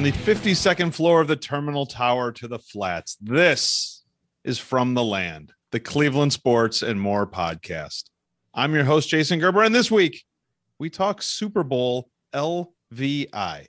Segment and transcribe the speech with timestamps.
[0.00, 4.02] From the 52nd floor of the terminal tower to the flats, this
[4.44, 8.04] is From the Land, the Cleveland Sports and More podcast.
[8.54, 10.24] I'm your host, Jason Gerber, and this week
[10.78, 13.66] we talk Super Bowl LVI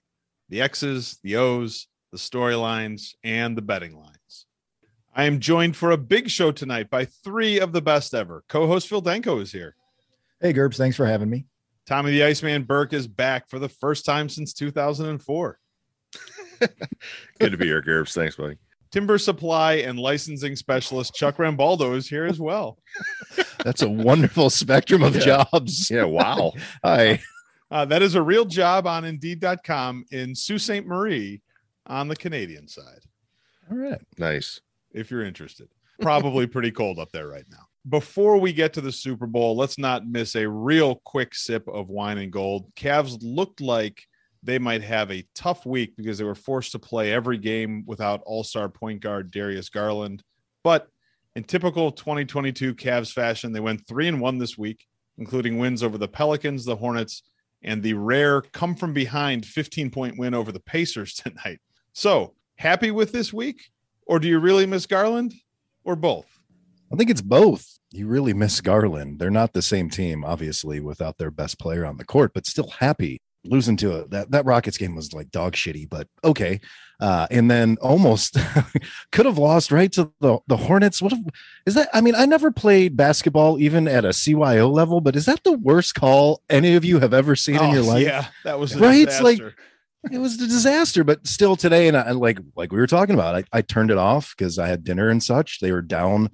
[0.48, 4.45] the X's, the O's, the storylines, and the betting lines.
[5.13, 8.45] I am joined for a big show tonight by three of the best ever.
[8.48, 9.76] Co host Phil Denko is here.
[10.40, 11.48] Hey, Gerbs, thanks for having me.
[11.85, 15.57] Tommy the Iceman Burke is back for the first time since 2004.
[17.39, 18.13] Good to be here, Gerbs.
[18.13, 18.57] Thanks, buddy.
[18.91, 22.77] Timber supply and licensing specialist Chuck Rambaldo is here as well.
[23.63, 25.45] That's a wonderful spectrum of Yeah.
[25.51, 25.89] jobs.
[25.91, 26.53] Yeah, wow.
[26.84, 27.21] Hi.
[27.70, 30.85] Uh, that is a real job on Indeed.com in Sault Ste.
[30.85, 31.41] Marie
[31.87, 32.99] on the Canadian side,
[33.71, 34.01] All right.
[34.17, 34.59] nice.
[34.93, 35.70] if you're interested.
[36.01, 37.65] Probably pretty cold up there right now.
[37.90, 41.87] Before we get to the Super Bowl, let's not miss a real quick sip of
[41.90, 42.73] wine and gold.
[42.75, 44.03] Cavs looked like
[44.43, 48.21] they might have a tough week because they were forced to play every game without
[48.25, 50.23] all star point guard Darius Garland.
[50.63, 50.87] But
[51.35, 54.85] in typical 2022 Cavs fashion, they went three and one this week,
[55.17, 57.23] including wins over the Pelicans, the Hornets,
[57.63, 61.59] and the rare come from behind 15 point win over the Pacers tonight.
[61.93, 63.71] So happy with this week,
[64.06, 65.34] or do you really miss Garland,
[65.84, 66.25] or both?
[66.91, 67.79] I think it's both.
[67.91, 69.19] You really miss Garland.
[69.19, 72.69] They're not the same team, obviously, without their best player on the court, but still
[72.79, 73.22] happy.
[73.44, 74.11] Losing to it.
[74.11, 76.59] That that Rockets game was like dog shitty, but okay.
[77.00, 78.38] Uh, and then almost
[79.11, 81.01] could have lost right to the, the Hornets.
[81.01, 81.19] What if-
[81.66, 81.89] is that?
[81.94, 85.53] I mean, I never played basketball even at a CYO level, but is that the
[85.53, 88.06] worst call any of you have ever seen in your Oh, life?
[88.06, 89.07] Yeah, that was Right?
[89.07, 89.41] It's like-
[90.12, 93.35] it was a disaster but still today and I, like like we were talking about
[93.35, 96.31] i, I turned it off because i had dinner and such they were down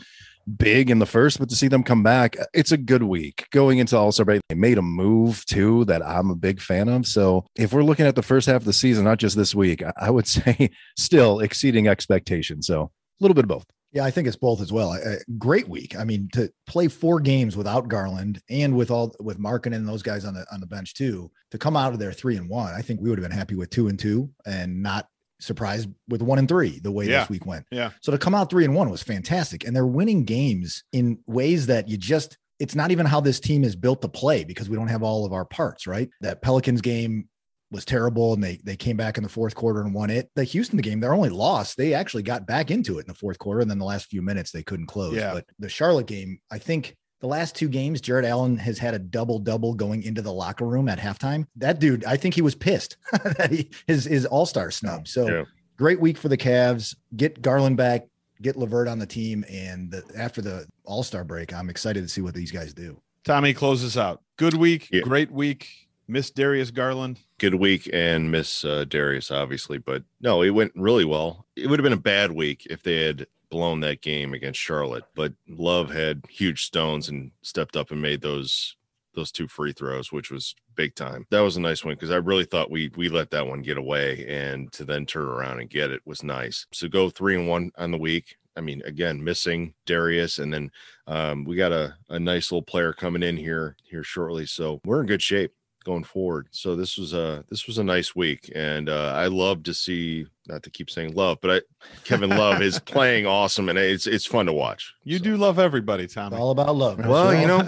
[0.57, 3.79] big in the first but to see them come back it's a good week going
[3.79, 7.45] into all-star break they made a move too that i'm a big fan of so
[7.57, 10.09] if we're looking at the first half of the season not just this week i,
[10.09, 14.37] would say still exceeding expectations so a little bit of both Yeah, I think it's
[14.37, 14.93] both as well.
[14.93, 15.97] A great week.
[15.97, 20.03] I mean, to play four games without Garland and with all with Markkanen and those
[20.03, 22.73] guys on the on the bench too, to come out of there three and one,
[22.73, 25.07] I think we would have been happy with two and two and not
[25.39, 27.21] surprised with one and three the way Yeah.
[27.21, 27.65] this week went.
[27.71, 27.91] Yeah.
[28.01, 29.65] So to come out three and one was fantastic.
[29.65, 33.63] And they're winning games in ways that you just it's not even how this team
[33.63, 36.09] is built to play because we don't have all of our parts, right?
[36.21, 37.29] That Pelicans game
[37.69, 40.29] was terrible and they they came back in the fourth quarter and won it.
[40.35, 43.37] The Houston game, their only loss, they actually got back into it in the fourth
[43.37, 43.59] quarter.
[43.59, 45.15] And then the last few minutes they couldn't close.
[45.15, 45.33] Yeah.
[45.33, 48.99] But the Charlotte game, I think the last two games, Jarrett Allen has had a
[48.99, 51.45] double double going into the locker room at halftime.
[51.55, 55.07] That dude, I think he was pissed that he his his all-star snub.
[55.07, 55.43] So Yeah.
[55.77, 56.95] great week for the Cavs.
[57.15, 58.07] Get Garland back,
[58.41, 59.43] get Levert on the team.
[59.49, 62.99] And the, after the all-star break, I'm excited to see what these guys do.
[63.23, 64.21] Tommy closes out.
[64.37, 65.01] Good week, Yeah.
[65.01, 65.67] great week.
[66.09, 67.19] Miss Darius Garland.
[67.37, 69.77] Good week and miss uh, Darius, obviously.
[69.77, 71.45] But no, it went really well.
[71.57, 75.03] It would have been a bad week if they had blown that game against Charlotte.
[75.15, 78.75] But Love had huge stones and stepped up and made those
[79.15, 81.25] those two free throws, which was big time.
[81.31, 83.77] That was a nice one because I really thought we we let that one get
[83.77, 86.65] away, and to then turn around and get it was nice.
[86.71, 88.37] So go three and one on the week.
[88.55, 90.71] I mean, again, missing Darius, and then
[91.05, 94.45] um, we got a, a nice little player coming in here here shortly.
[94.45, 95.51] So we're in good shape
[95.87, 96.47] going forward.
[96.51, 100.27] So this was a this was a nice week, and uh, I love to see.
[100.47, 101.61] Not to keep saying love, but I,
[102.05, 104.93] Kevin Love is playing awesome, and it's it's fun to watch.
[105.03, 106.37] You So, do love everybody, It's Tommy.
[106.37, 106.99] all about love.
[107.05, 107.67] Well, you know,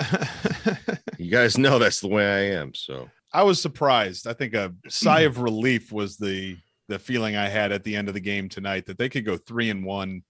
[1.18, 2.74] you guys know that's the way I am.
[2.74, 4.28] So I was surprised.
[4.28, 8.08] I think a sigh of relief was the the feeling I had at the end
[8.08, 10.24] of the game tonight that they could go three and one,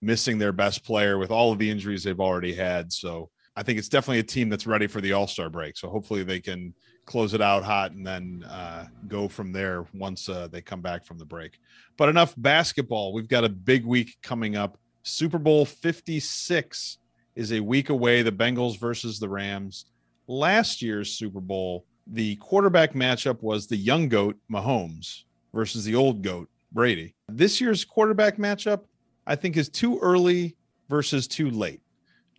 [0.00, 2.92] missing their best player with all of the injuries they've already had.
[2.92, 5.76] So I think it's definitely a team that's ready for the All Star break.
[5.76, 6.72] So hopefully they can
[7.06, 11.04] close it out hot and then uh, go from there once uh, they come back
[11.04, 11.58] from the break.
[11.96, 13.12] But enough basketball.
[13.12, 14.76] We've got a big week coming up.
[15.02, 16.98] Super Bowl 56
[17.36, 18.22] is a week away.
[18.22, 19.86] The Bengals versus the Rams.
[20.26, 25.22] Last year's Super Bowl, the quarterback matchup was the young goat Mahomes
[25.54, 27.14] versus the old goat Brady.
[27.28, 28.82] This year's quarterback matchup,
[29.26, 30.56] I think, is too early
[30.88, 31.80] versus too late.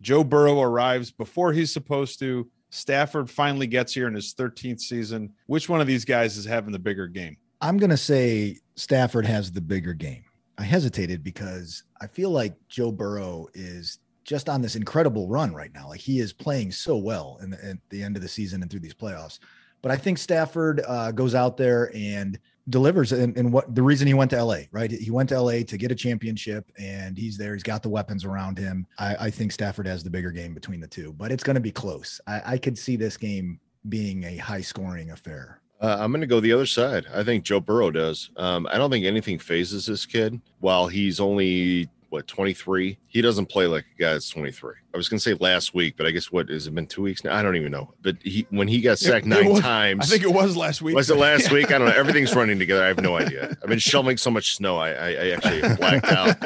[0.00, 2.48] Joe Burrow arrives before he's supposed to.
[2.70, 5.32] Stafford finally gets here in his 13th season.
[5.46, 7.36] Which one of these guys is having the bigger game?
[7.60, 10.24] I'm going to say Stafford has the bigger game.
[10.58, 15.72] I hesitated because I feel like Joe Burrow is just on this incredible run right
[15.72, 15.88] now.
[15.88, 18.70] Like he is playing so well in the, at the end of the season and
[18.70, 19.38] through these playoffs.
[19.80, 22.38] But I think Stafford uh, goes out there and
[22.70, 23.12] delivers.
[23.12, 24.90] And, and what the reason he went to LA, right?
[24.90, 27.54] He went to LA to get a championship, and he's there.
[27.54, 28.86] He's got the weapons around him.
[28.98, 31.60] I, I think Stafford has the bigger game between the two, but it's going to
[31.60, 32.20] be close.
[32.26, 35.60] I, I could see this game being a high scoring affair.
[35.80, 37.06] Uh, I'm going to go the other side.
[37.14, 38.30] I think Joe Burrow does.
[38.36, 43.46] Um, I don't think anything fazes this kid while he's only what 23 he doesn't
[43.46, 46.10] play like a guy that's 23 i was going to say last week but i
[46.10, 48.66] guess what has it been two weeks now i don't even know but he when
[48.66, 50.94] he got sacked It- it nine was- times I think it was last week.
[50.96, 53.68] was it last week i don't know everything's running together i have no idea i've
[53.68, 56.36] been shoveling so much snow i i, I actually blacked out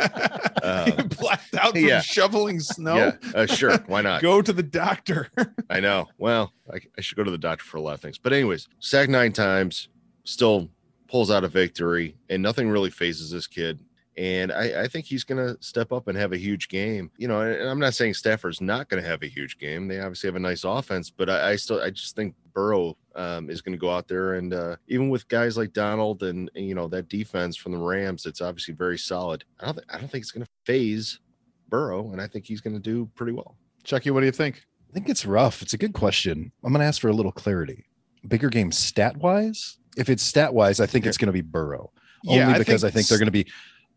[0.62, 2.00] Uh, blacked out from yeah.
[2.00, 2.94] shoveling snow.
[2.94, 5.28] yeah uh, sure why not Go to the doctor.
[5.68, 6.06] I know.
[6.18, 8.16] Well, I, I should go to the doctor for a lot of things.
[8.16, 9.88] But anyways, sack nine times,
[10.22, 10.68] still
[11.08, 13.80] pulls out a victory, and nothing really fazes this kid.
[14.16, 17.10] And I, I think he's going to step up and have a huge game.
[17.16, 19.88] You know, and I'm not saying Stafford's not going to have a huge game.
[19.88, 23.48] They obviously have a nice offense, but I, I still, I just think Burrow um,
[23.48, 26.74] is going to go out there and uh, even with guys like Donald and you
[26.74, 29.44] know that defense from the Rams, it's obviously very solid.
[29.60, 31.20] I don't, th- I don't think it's going to faze
[31.68, 33.56] Burrow, and I think he's going to do pretty well.
[33.84, 34.62] Chucky, what do you think?
[34.90, 35.62] I think it's rough.
[35.62, 36.52] It's a good question.
[36.62, 37.86] I'm going to ask for a little clarity.
[38.28, 39.78] Bigger game stat wise?
[39.96, 41.90] If it's stat wise, I think it's going to be Burrow.
[42.26, 43.46] Only Yeah, I because I think think they're going to be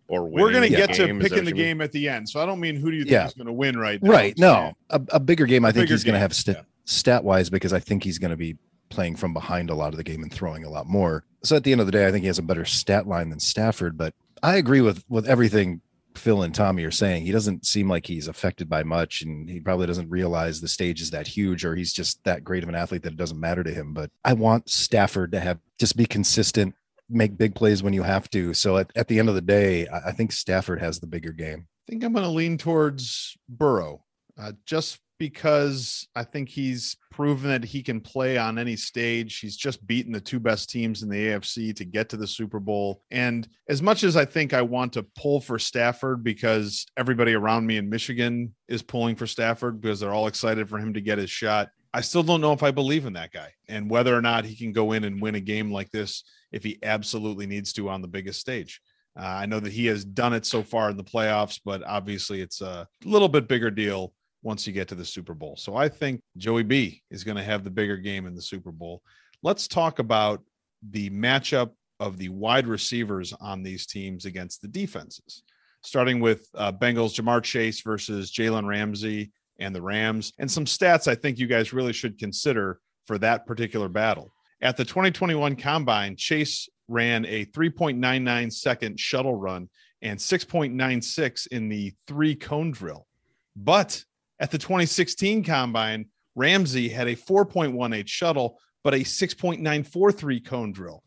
[0.08, 1.64] Or We're going to get to game, is picking the you mean?
[1.66, 2.30] game at the end.
[2.30, 3.26] So I don't mean who do you think Yeah.
[3.28, 4.12] is going to win right now.
[4.12, 4.38] right.
[4.38, 5.66] No, a, a bigger game.
[5.66, 6.62] I think he's going to have sta- yeah.
[6.86, 8.56] stat wise because I think he's going to be
[8.90, 11.24] playing from behind a lot of the game and throwing a lot more.
[11.44, 13.30] So at the end of the day, I think he has a better stat line
[13.30, 13.98] than Stafford.
[13.98, 14.14] But
[14.44, 15.82] I agree with with everything
[16.16, 17.26] Phil and Tommy are saying.
[17.26, 21.02] He doesn't seem like he's affected by much, and he probably doesn't realize the stage
[21.02, 23.64] is that huge, or he's just that great of an athlete that it doesn't matter
[23.64, 23.92] to him.
[23.94, 26.74] But I want Stafford to have just be consistent,
[27.10, 28.54] make big plays when you have to.
[28.54, 31.32] So at, at the end of the day, I, I think Stafford has the bigger
[31.32, 31.68] game.
[31.88, 34.04] I think I'm going to lean towards Burrow,
[34.40, 39.40] uh, just because I think he's proven that he can play on any stage.
[39.40, 42.60] He's just beaten the two best teams in the AFC to get to the Super
[42.60, 43.02] Bowl.
[43.12, 47.66] And as much as I think I want to pull for Stafford because everybody around
[47.66, 51.18] me in Michigan is pulling for Stafford because they're all excited for him to get
[51.18, 54.22] his shot, I still don't know if I believe in that guy and whether or
[54.22, 57.72] not he can go in and win a game like this if he absolutely needs
[57.74, 58.82] to on the biggest stage.
[59.18, 62.42] Uh, I know that he has done it so far in the playoffs, but obviously
[62.42, 64.12] it's a little bit bigger deal
[64.44, 65.56] once you get to the Super Bowl.
[65.56, 68.74] So I think Joey B is going to have the bigger game in the Super
[68.74, 69.02] Bowl.
[69.42, 70.44] Let's talk about
[70.90, 71.72] the matchup
[72.02, 75.44] of the wide receivers on these teams against the defenses,
[75.82, 81.08] starting with uh, Bengals Ja'Marr Chase versus Jalen Ramsey and the Rams, and some stats
[81.08, 84.34] I think you guys really should consider for that particular battle.
[84.62, 89.70] At the 2021 Combine, Chase ran a 3.99 second shuttle run
[90.02, 93.08] and 6.96 in the three cone drill.
[93.56, 94.04] But
[94.40, 101.04] at the 2016 Combine, Ramsey had a 4.18 shuttle, but a 6.943 cone drill.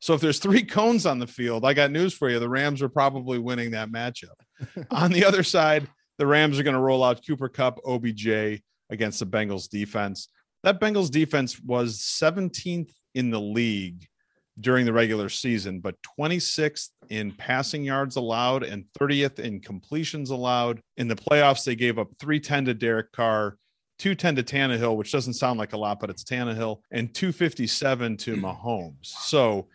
[0.00, 2.38] So if there's three cones on the field, I got news for you.
[2.38, 4.36] The Rams are probably winning that matchup.
[4.90, 5.88] on the other side,
[6.18, 10.28] the Rams are going to roll out Cooper Kupp, OBJ against the Bengals defense.
[10.62, 14.06] That Bengals defense was 17th in the league
[14.60, 20.80] during the regular season, but 26th in passing yards allowed and 30th in completions allowed.
[20.96, 23.56] In the playoffs, they gave up 310 to Derek Carr,
[23.98, 28.36] 210 to Tannehill, which doesn't sound like a lot, but it's Tannehill, and 257 to
[28.36, 29.06] Mahomes.
[29.06, 29.66] So,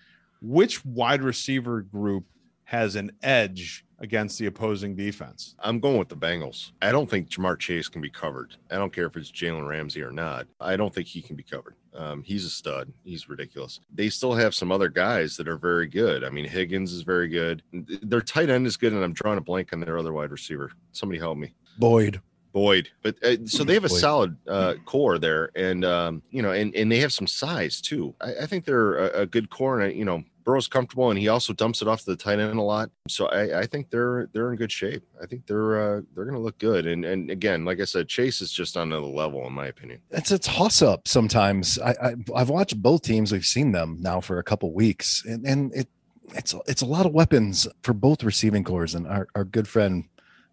[0.41, 2.25] which wide receiver group
[2.69, 5.55] has an edge against the opposing defense?
[5.58, 6.72] I'm going with the Bengals.
[6.84, 8.55] I don't think Ja'Marr Chase can be covered.
[8.70, 10.46] I don't care if it's Jalen Ramsey or not.
[10.62, 11.74] I don't think he can be covered.
[11.96, 12.93] Um, he's a stud.
[13.03, 13.79] He's ridiculous.
[13.91, 16.24] They still have some other guys that are very good.
[16.24, 17.63] I mean, Higgins is very good.
[17.74, 20.72] Their tight end is good, and I'm drawing a blank on their other wide receiver.
[20.91, 21.55] Somebody help me.
[21.79, 22.22] Boyd.
[22.53, 22.89] Boyd.
[23.01, 24.00] But uh, so they have a Boyd.
[24.00, 28.13] solid uh, core there, and um, you know, and and they have some size too.
[28.22, 31.19] I, I think they're a, a good core, and I, you know, Burrow's comfortable, and
[31.19, 32.89] he also dumps it off to the tight end a lot.
[33.08, 35.03] So I, I think they're they're in good shape.
[35.22, 36.88] I think they're uh, they're going to look good.
[36.88, 40.01] And and again, like I said, Chase is just on another level in my opinion.
[40.12, 41.79] it's a toss up sometimes.
[41.79, 43.31] I, I I've watched both teams.
[43.31, 45.88] We've seen them now for a couple weeks, and and it
[46.36, 48.96] it's it's a lot of weapons for both receiving cores.
[48.96, 50.05] And our our good friend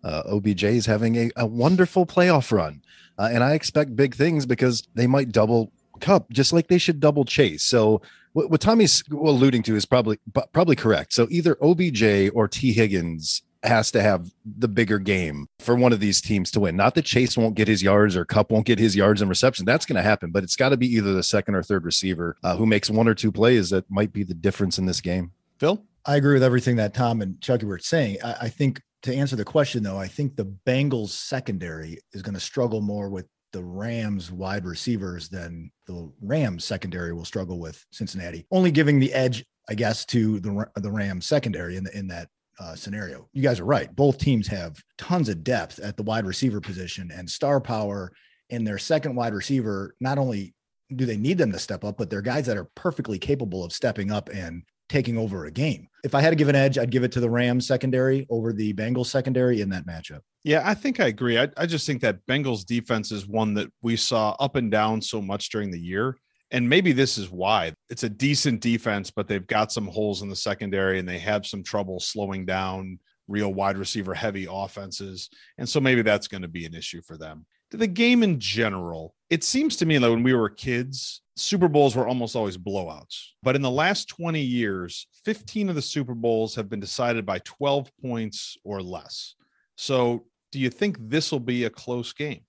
[0.05, 2.83] uh, OBJ is having a, a wonderful playoff run,
[3.19, 7.01] uh, and I expect big things because they might double Kupp just like they should
[7.01, 7.63] double Chase.
[7.63, 8.03] So
[8.37, 10.19] what, what Tommy's alluding to is probably
[10.53, 11.15] probably correct.
[11.15, 16.01] So either OBJ or Tee Higgins has to have the bigger game for one of
[16.01, 16.77] these teams to win.
[16.77, 19.65] Not that Chase won't get his yards or Kupp won't get his yards and reception.
[19.65, 22.37] That's going to happen, but it's got to be either the second or third receiver
[22.45, 25.33] uh, who makes one or two plays that might be the difference in this game.
[25.59, 25.83] Phil?
[26.05, 28.19] I agree with everything that Tom and Chucky were saying.
[28.23, 32.35] I, I think to answer the question, though, I think the Bengals secondary is going
[32.35, 37.85] to struggle more with the Rams wide receivers then the Rams secondary will struggle with
[37.91, 38.47] Cincinnati.
[38.51, 42.29] Only giving the edge, I guess, to the the Rams secondary in the, in that
[42.59, 43.29] uh, scenario.
[43.33, 43.95] You guys are right.
[43.95, 48.13] Both teams have tons of depth at the wide receiver position and star power
[48.51, 49.95] in their second wide receiver.
[50.01, 50.55] Not only
[50.95, 53.73] do they need them to step up, but they're guys that are perfectly capable of
[53.73, 55.89] stepping up and taking over a game.
[56.05, 58.53] If I had to give an edge, I'd give it to the Rams secondary over
[58.53, 60.21] the Bengals secondary in that matchup.
[60.47, 61.41] Yeah, I think I agree.
[61.41, 65.03] I, I just think that Bengals defense is one that we saw up and down
[65.03, 66.17] so much during the year.
[66.53, 70.29] And maybe this is why it's a decent defense, but they've got some holes in
[70.29, 75.31] the secondary and they have some trouble slowing down real wide receiver heavy offenses.
[75.59, 77.45] And so maybe that's going to be an issue for them.
[77.73, 81.97] The game in general, it seems to me that when we were kids, Super Bowls
[81.97, 83.21] were almost always blowouts.
[83.43, 87.41] But in the last 20 years, 15 of the Super Bowls have been decided by
[87.41, 89.35] 12 points or less.
[89.77, 92.41] So do you think this will be a close game?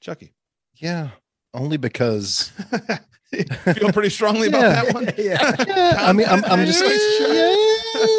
[0.00, 0.32] Chucky.
[0.76, 1.10] Yeah,
[1.54, 2.50] only because
[3.74, 4.82] feel pretty strongly about Yeah.
[4.84, 5.04] that one.
[5.18, 5.54] yeah.
[5.66, 6.82] yeah, I mean, I'm, I'm just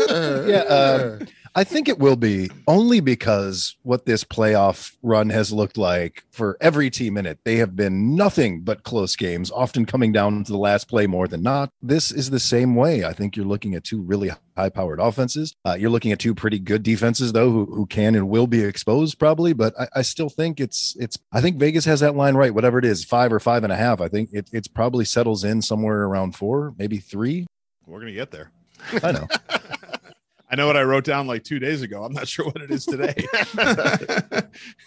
[0.09, 1.19] Uh, yeah, uh,
[1.55, 6.57] I think it will be only because what this playoff run has looked like for
[6.59, 7.39] every team in it.
[7.43, 11.27] They have been nothing but close games, often coming down to the last play more
[11.27, 11.69] than not.
[11.79, 13.05] This is the same way.
[13.05, 15.53] I think you're looking at two really high powered offenses.
[15.63, 18.63] Uh, you're looking at two pretty good defenses, though, who, who can and will be
[18.63, 19.53] exposed probably.
[19.53, 22.79] But I, I still think it's, it's, I think Vegas has that line right, whatever
[22.79, 24.01] it is, five or five and a half.
[24.01, 27.45] I think it, it's probably settles in somewhere around four, maybe three.
[27.85, 28.49] We're going to get there.
[29.03, 29.27] I know.
[30.53, 32.03] I know what I wrote down like two days ago.
[32.03, 33.15] I'm not sure what it is today.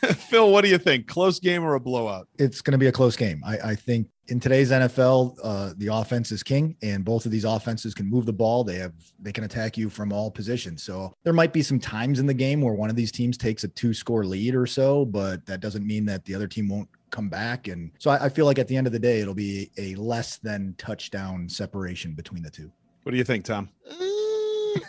[0.15, 1.09] Phil, what do you think?
[1.09, 2.29] Close game or a blowout?
[2.39, 3.43] It's going to be a close game.
[3.45, 7.45] I, I think in today's NFL, uh, the offense is king, and both of these
[7.45, 8.63] offenses can move the ball.
[8.63, 10.85] They have they can attack you from all positions.
[10.85, 13.65] So there might be some times in the game where one of these teams takes
[13.65, 16.89] a two score lead or so, but that doesn't mean that the other team won't
[17.11, 17.67] come back.
[17.67, 19.97] And so I, I feel like at the end of the day, it'll be a
[19.97, 22.71] less than touchdown separation between the two.
[23.03, 23.69] What do you think, Tom?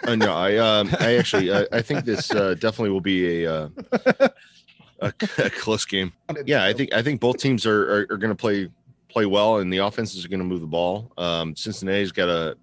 [0.03, 3.53] Uh, no, I um, I actually I, I think this uh, definitely will be a,
[3.53, 3.69] uh,
[4.99, 6.13] a a close game.
[6.45, 8.69] Yeah, I think I think both teams are are, are going to play
[9.09, 11.11] play well, and the offenses are going to move the ball.
[11.17, 12.57] Um, Cincinnati's got a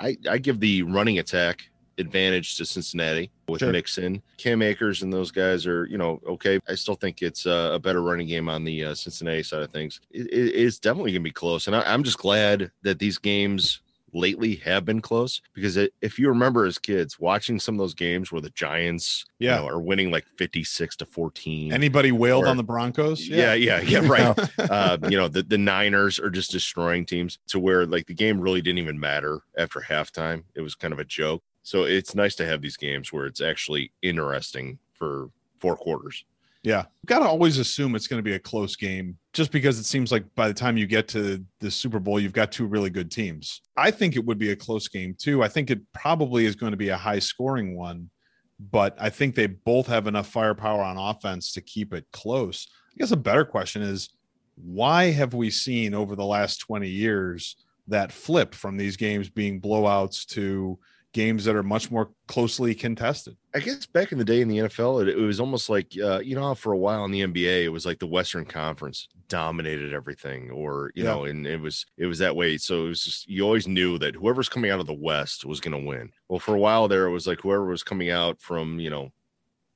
[0.00, 3.70] I, I give the running attack advantage to Cincinnati with Sure.
[3.70, 6.58] Mixon, Cam Akers, and those guys are you know okay.
[6.68, 9.70] I still think it's uh, a better running game on the uh, Cincinnati side of
[9.70, 10.00] things.
[10.10, 13.18] It, it- it's definitely going to be close, and I, I'm just glad that these
[13.18, 13.80] games
[14.12, 17.94] lately have been close because it, if you remember as kids watching some of those
[17.94, 19.56] games where the Giants Yeah.
[19.56, 23.26] you know, are winning like 56 to 14 Anybody wailed Or- on the Broncos?
[23.28, 27.58] yeah yeah yeah right uh, you know the, the niners are just destroying teams to
[27.58, 31.04] where like the game really didn't even matter after halftime it was kind of a
[31.04, 36.24] joke so it's nice to have these games where it's actually interesting for four quarters
[36.64, 36.84] Yeah.
[37.06, 40.12] Got to always assume it's going to be a close game just because it seems
[40.12, 43.10] like by the time you get to the Super Bowl, you've got two really good
[43.10, 43.62] teams.
[43.76, 45.42] I think it would be a close game too.
[45.42, 48.10] I think it probably is going to be a high scoring one,
[48.58, 52.68] but I think they both have enough firepower on offense to keep it close.
[52.90, 54.10] I guess a better question is
[54.56, 57.56] why have we seen over the last 20 years
[57.88, 60.78] that flip from these games being blowouts to
[61.12, 63.36] games that are much more closely contested?
[63.54, 66.20] I guess back in the day in the NFL, it, it was almost like uh,
[66.20, 69.92] you know for a while in the NBA, it was like the Western Conference dominated
[69.92, 71.10] everything, or you Yeah.
[71.10, 72.56] know, and it was it was that way.
[72.58, 75.60] So it was just you always knew that whoever's coming out of the West was
[75.60, 76.10] going to win.
[76.28, 79.12] Well, for a while there, it was like whoever was coming out from you know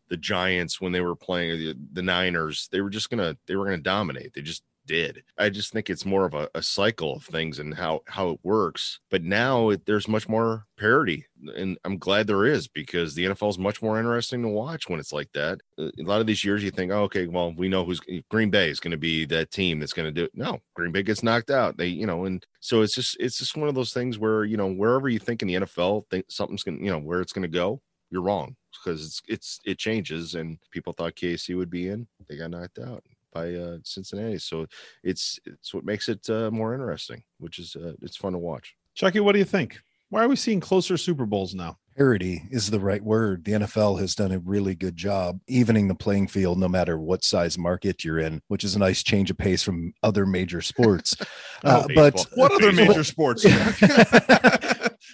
[0.09, 3.65] the Giants when they were playing the, the Niners, they were just gonna they were
[3.65, 4.33] gonna dominate.
[4.35, 5.23] They just did.
[5.39, 8.41] I just think it's more of a, a cycle of things and how how it
[8.43, 9.01] works.
[9.11, 11.27] But now it, there's much more parity,
[11.57, 15.01] and I'm glad there is because the NFL is much more interesting to watch when
[15.01, 15.61] it's like that.
[15.79, 18.01] Uh, A lot of these years, you think, oh, okay, well, we know who's
[18.31, 20.33] Green Bay is going to be that team that's going to do it.
[20.35, 21.77] No, Green Bay gets knocked out.
[21.77, 24.57] They, you know, and so it's just it's just one of those things where you
[24.57, 27.43] know wherever you think in the NFL think something's going, you know, where it's going
[27.43, 30.35] to go, you're wrong because it's it's it changes.
[30.35, 33.03] And people thought KC would be in, they got knocked out
[33.37, 34.39] by uh, Cincinnati.
[34.39, 34.67] So
[35.03, 38.75] it's it's what makes it uh, more interesting, which is uh, it's fun to watch.
[38.95, 39.79] Chucky, what do you think?
[40.09, 41.77] Why are we seeing closer Super Bowls now?
[41.97, 43.45] Parity is the right word.
[43.45, 47.25] The NFL has done a really good job evening the playing field no matter what
[47.25, 51.15] size market you're in, which is a nice change of pace from other major sports.
[51.65, 52.27] Uh, Oh, but.
[52.35, 53.45] What other major sports?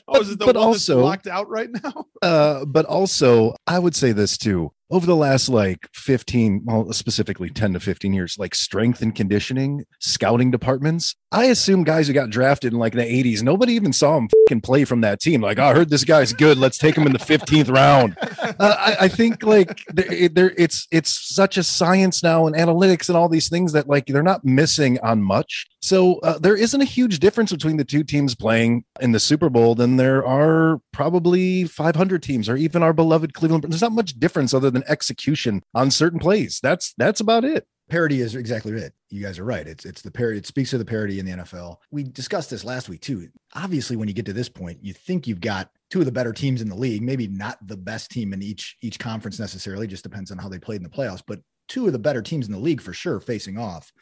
[0.09, 2.05] oh, is it the But one also- that's locked out right now?
[2.21, 4.73] uh, but also, I would say this too.
[4.93, 9.87] Over the last like 15, well, specifically 10 to 15 years, like strength and conditioning,
[10.01, 14.19] scouting departments, I assume guys who got drafted in like the 80s, nobody even saw
[14.19, 15.41] him fucking play from that team.
[15.41, 16.59] Like, "Oh, I heard this guy's good.
[16.59, 18.17] Let's take him in the 15th round.
[18.59, 23.09] Uh, I, I think like there, there, it's it's such a science now and analytics
[23.09, 25.67] and all these things that like they're not missing on much.
[25.81, 29.49] So uh, there isn't a huge difference between the two teams playing in the Super
[29.49, 33.65] Bowl than there are probably 500 teams or even our beloved Cleveland.
[33.65, 36.61] There's not much difference other than execution on certain plays.
[36.63, 37.67] That's that's about it.
[37.91, 38.95] parity is exactly it.
[39.11, 39.67] You guys are right.
[39.67, 40.39] It's it's the parity.
[40.39, 41.77] It speaks to the parity in the NFL.
[41.91, 43.29] We discussed this last week too.
[43.55, 46.33] Obviously, when you get to this point, you think you've got two of the better
[46.33, 47.03] teams in the league.
[47.03, 49.87] Maybe not the best team in each each conference necessarily.
[49.87, 51.23] Just depends on how they played in the playoffs.
[51.27, 53.93] But two of the better teams in the league for sure facing off.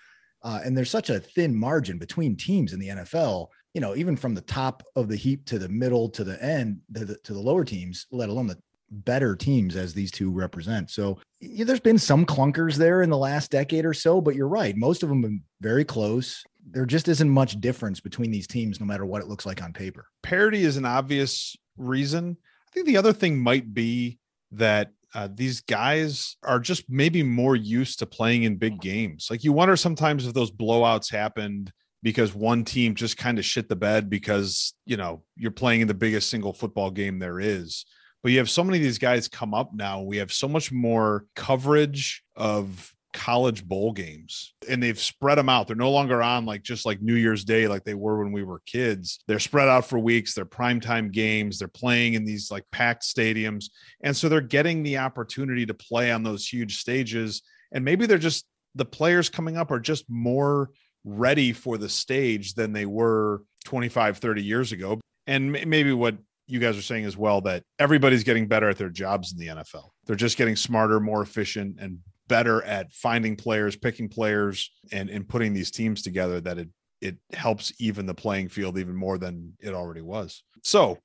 [0.42, 3.49] Uh, and there's such a thin margin between teams in the NFL.
[3.75, 6.80] You know, even from the top of the heap to the middle to the end
[6.94, 8.58] to the, to the lower teams, let alone the
[8.90, 10.90] better teams as these two represent.
[10.90, 14.49] So yeah, there's been some clunkers there in the last decade or so, but you're
[14.49, 14.76] right.
[14.76, 16.42] Most of them very close.
[16.70, 19.73] There just isn't much difference between these teams, no matter what it looks like on
[19.73, 20.06] paper.
[20.23, 22.37] Parity is an obvious reason.
[22.68, 24.18] I think the other thing might be
[24.52, 29.28] that uh, these guys are just maybe more used to playing in big games.
[29.30, 33.68] Like you wonder sometimes if those blowouts happened because one team just kind of shit
[33.68, 37.85] the bed because, you know, you're playing in the biggest single football game there is
[38.22, 40.02] but you have so many of these guys come up now.
[40.02, 45.66] We have so much more coverage of college bowl games and they've spread them out.
[45.66, 48.44] They're no longer on like just like New Year's Day like they were when we
[48.44, 49.20] were kids.
[49.26, 50.34] They're spread out for weeks.
[50.34, 51.58] They're primetime games.
[51.58, 53.70] They're playing in these like packed stadiums.
[54.02, 57.42] And so they're getting the opportunity to play on those huge stages.
[57.72, 60.70] And maybe they're just the players coming up are just more
[61.04, 65.00] ready for the stage than they were 25, 30 years ago.
[65.26, 66.16] And maybe what
[66.50, 69.49] you guys are saying as well that everybody's getting better at their jobs in the
[69.49, 69.90] NFL.
[70.07, 75.28] They're just getting smarter, more efficient, and better at finding players, picking players, and and
[75.28, 76.40] putting these teams together.
[76.40, 76.69] That it
[77.00, 80.42] it helps even the playing field even more than it already was.
[80.62, 80.99] So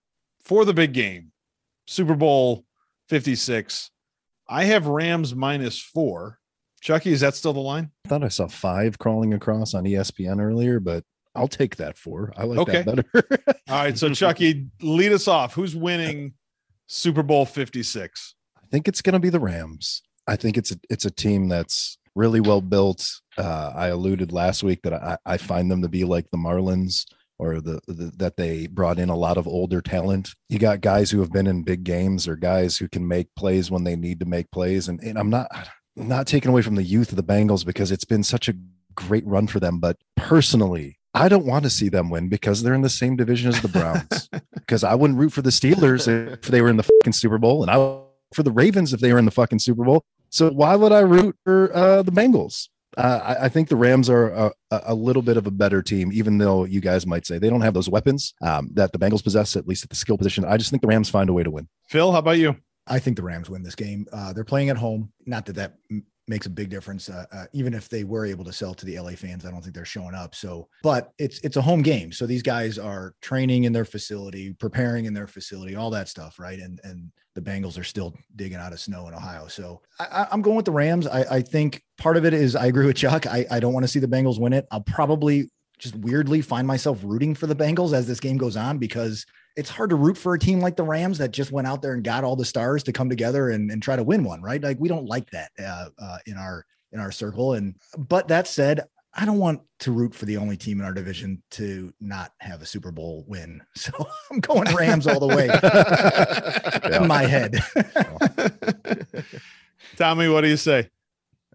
[0.44, 1.32] for the big game,
[1.88, 2.66] Super Bowl
[3.10, 3.92] Fifty Six,
[4.48, 6.40] I have Rams minus four.
[6.82, 7.90] Chucky, is that still the line?
[8.06, 11.04] I thought I saw five crawling across on ESPN earlier, but
[11.36, 12.34] I'll take that four.
[12.38, 12.84] I like okay.
[12.84, 13.54] that better.
[13.70, 13.98] All right.
[13.98, 15.54] So Chucky, lead us off.
[15.54, 16.34] Who's winning
[16.88, 18.36] Super Bowl 56?
[18.58, 20.01] I think it's gonna be the Rams.
[20.27, 23.09] I think it's a it's a team that's really well built.
[23.38, 27.05] Uh, I alluded last week that I, I find them to be like the Marlins
[27.38, 30.33] or the, the, that they brought in a lot of older talent.
[30.48, 33.70] You got guys who have been in big games or guys who can make plays
[33.70, 34.88] when they need to make plays.
[34.88, 35.48] And, and I'm not
[35.98, 38.55] not taking away from the youth of the Bengals because it's been such a
[38.96, 39.79] great run for them.
[39.79, 43.50] But personally, I don't want to see them win because they're in the same division
[43.50, 44.30] as the Browns.
[44.66, 47.62] Because I wouldn't root for the Steelers if they were in the fucking Super Bowl,
[47.62, 48.01] and I would
[48.34, 50.04] for the Ravens if they were in the fucking Super Bowl.
[50.30, 52.70] So why would I root for uh, the Bengals?
[52.98, 56.12] Uh, I, I, think the Rams are a, a, little bit of a better team,
[56.14, 59.24] even though you guys might say they don't have those weapons um, that the Bengals
[59.24, 60.46] possess, at least at the skill position.
[60.46, 61.68] I just think the Rams find a way to win.
[61.90, 62.56] Phil, how about you?
[62.88, 64.08] I think the Rams win this game.
[64.14, 65.12] Uh, they're playing at home.
[65.25, 65.74] Not that that
[66.27, 67.09] makes a big difference.
[67.09, 69.61] Uh, uh, even if they were able to sell to the LA fans, I don't
[69.61, 70.35] think they're showing up.
[70.35, 74.53] So, but it's it's a home game, so these guys are training in their facility,
[74.53, 76.59] preparing in their facility, all that stuff, right?
[76.59, 79.48] And and the Bengals are still digging out of snow in Ohio.
[79.48, 81.05] So I, am going with the Rams.
[81.05, 83.27] I, I think part of it is I agree with Chuck.
[83.27, 84.66] I, I don't want to see the Bengals win it.
[84.72, 88.77] I'll probably just weirdly find myself rooting for the Bengals as this game goes on
[88.77, 91.81] because it's hard to root for a team like the Rams that just went out
[91.81, 94.41] there and got all the stars to come together and, and try to win one,
[94.41, 94.61] right?
[94.61, 97.53] Like we don't like that uh, uh, in our in our circle.
[97.53, 98.81] And but that said,
[99.13, 102.61] I don't want to root for the only team in our division to not have
[102.61, 103.61] a Super Bowl win.
[103.75, 103.91] So
[104.31, 105.46] I'm going Rams all the way
[106.98, 107.59] in my head.
[109.96, 110.89] Tommy, what do you say?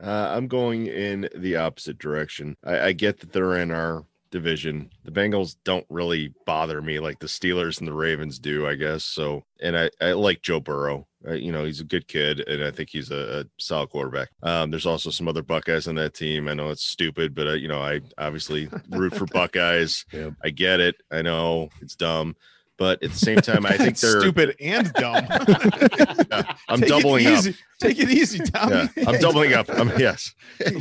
[0.00, 2.56] Uh, I'm going in the opposite direction.
[2.64, 4.90] I, I, get that they're in our division.
[5.04, 9.04] The Bengals don't really bother me like the Steelers and the Ravens do, I guess.
[9.04, 11.06] So, and I, I like Joe Burrow.
[11.26, 14.30] Uh, you know, he's a good kid, and I think he's a, a solid quarterback.
[14.42, 16.48] Um, there's also some other Buckeyes on that team.
[16.48, 20.06] I know it's stupid, but uh, you know, I obviously root for Buckeyes.
[20.12, 20.34] Yep.
[20.42, 20.96] I get it.
[21.10, 22.36] I know it's dumb.
[22.80, 25.14] But at the same time, I think they're stupid and dumb.
[25.28, 27.44] yeah, I'm Take doubling up.
[27.78, 28.88] Take it easy, Tommy.
[28.96, 29.66] Yeah, I'm doubling up.
[29.68, 30.34] I'm yes.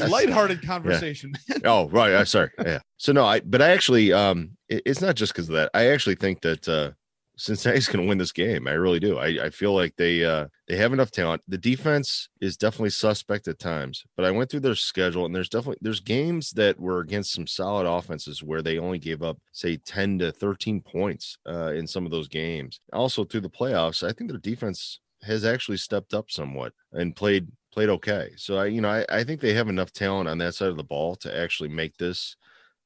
[0.07, 1.33] Lighthearted conversation.
[1.49, 1.57] Yeah.
[1.65, 2.15] oh, right.
[2.15, 2.51] I'm sorry.
[2.65, 2.79] Yeah.
[2.95, 5.71] So no, I but I actually um it, it's not just because of that.
[5.73, 6.91] I actually think that uh
[7.39, 8.67] Cincinnati's going to win this game.
[8.67, 9.17] I really do.
[9.17, 11.41] I, I feel like they uh, they have enough talent.
[11.47, 15.47] The defense is definitely suspect at times, but I went through their schedule and there's
[15.47, 19.77] definitely there's games that were against some solid offenses where they only gave up say
[19.77, 22.81] 10 to 13 points uh, in some of those games.
[22.91, 27.47] Also through the playoffs, I think their defense has actually stepped up somewhat and played
[27.71, 28.31] played okay.
[28.35, 30.77] So I you know I, I think they have enough talent on that side of
[30.77, 32.35] the ball to actually make this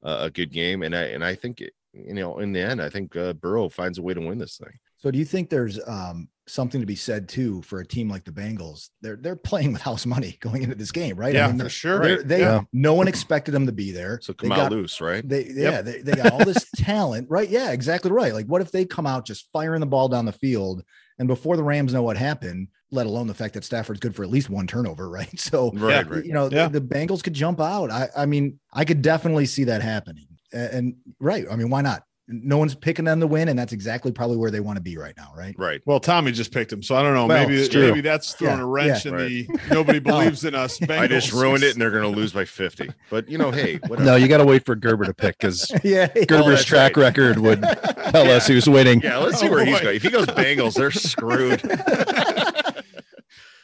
[0.04, 2.82] uh, a good game and I and I think it, you know, in the end,
[2.82, 4.72] I think uh, Burrow finds a way to win this thing.
[4.98, 8.24] So do you think there's um, something to be said too for a team like
[8.24, 8.88] the Bengals?
[9.02, 11.34] They're they're playing with house money going into this game, right?
[11.34, 12.00] Yeah, I mean, for sure.
[12.02, 12.62] they're- They Yeah.
[12.72, 14.18] no one expected them to be there.
[14.22, 15.26] So They come got- out loose, right?
[15.28, 17.48] They yeah, they, they got all this talent, right?
[17.48, 18.32] Yeah, exactly right.
[18.32, 20.82] Like, what if they come out just firing the ball down the field,
[21.18, 24.22] and before the Rams know what happened, let alone the fact that Stafford's good for
[24.24, 25.38] at least one turnover, right?
[25.38, 26.14] So, Right, Yeah.
[26.16, 26.24] right.
[26.24, 26.68] you know, Yeah.
[26.68, 27.90] the, the Bengals could jump out.
[27.90, 30.26] I, I mean, I could definitely see that happening.
[30.54, 32.04] And, and right, I mean, why not?
[32.26, 34.96] No one's picking them to win, and that's exactly probably where they want to be
[34.96, 35.54] right now, right?
[35.58, 35.82] Right.
[35.84, 37.26] Well, Tommy just picked him, so I don't know.
[37.26, 39.10] Well, maybe maybe that's throwing Yeah, a wrench yeah.
[39.12, 40.80] in the nobody believes in us.
[40.88, 42.88] I just ruined it and they're going to lose by 50.
[43.10, 44.06] But, you know, hey, whatever.
[44.06, 47.02] No, you got to wait for Gerber to pick because yeah, Gerber's that's track right.
[47.04, 49.02] record would tell us who's winning.
[49.02, 49.96] Yeah, let's see Oh, where he's going.
[49.96, 51.60] If he goes Bengals, they're screwed.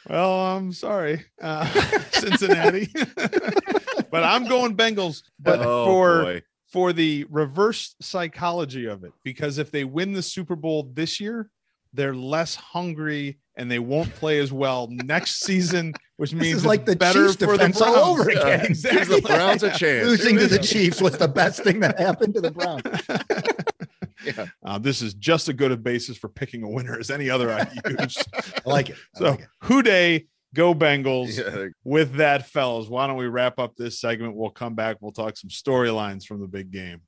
[0.09, 1.65] Well, I'm sorry, uh,
[2.11, 2.89] Cincinnati,
[4.11, 5.21] but I'm going Bengals.
[5.39, 6.41] But oh, for boy.
[6.71, 11.49] For the reverse psychology of it, because if they win the Super Bowl this year,
[11.93, 16.65] they're less hungry and they won't play as well next season, which means is it's
[16.65, 18.19] like the better Chiefs for the defense all Browns.
[18.21, 18.67] over Yeah, again.
[18.67, 19.19] Gives exactly.
[19.19, 20.07] the Browns a chance.
[20.07, 20.63] losing to the Here we go.
[20.63, 22.83] Chiefs was the best thing that happened to the Browns.
[24.23, 24.45] Yeah.
[24.63, 27.51] Uh, this is just as good a basis for picking a winner as any other
[27.51, 28.15] I use.
[28.63, 28.95] I like it.
[29.15, 29.47] I So, like it.
[29.63, 31.37] who day go Bengals.
[31.37, 34.35] Yeah, with that, fellas, why don't we wrap up this segment?
[34.35, 34.97] We'll come back.
[34.99, 37.01] We'll talk some storylines from the big game.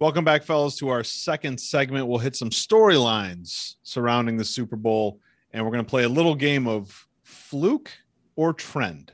[0.00, 2.06] Welcome back, fellas, to our second segment.
[2.06, 5.20] We'll hit some storylines surrounding the Super Bowl,
[5.52, 7.90] and we're going to play a little game of fluke
[8.36, 9.12] or trend.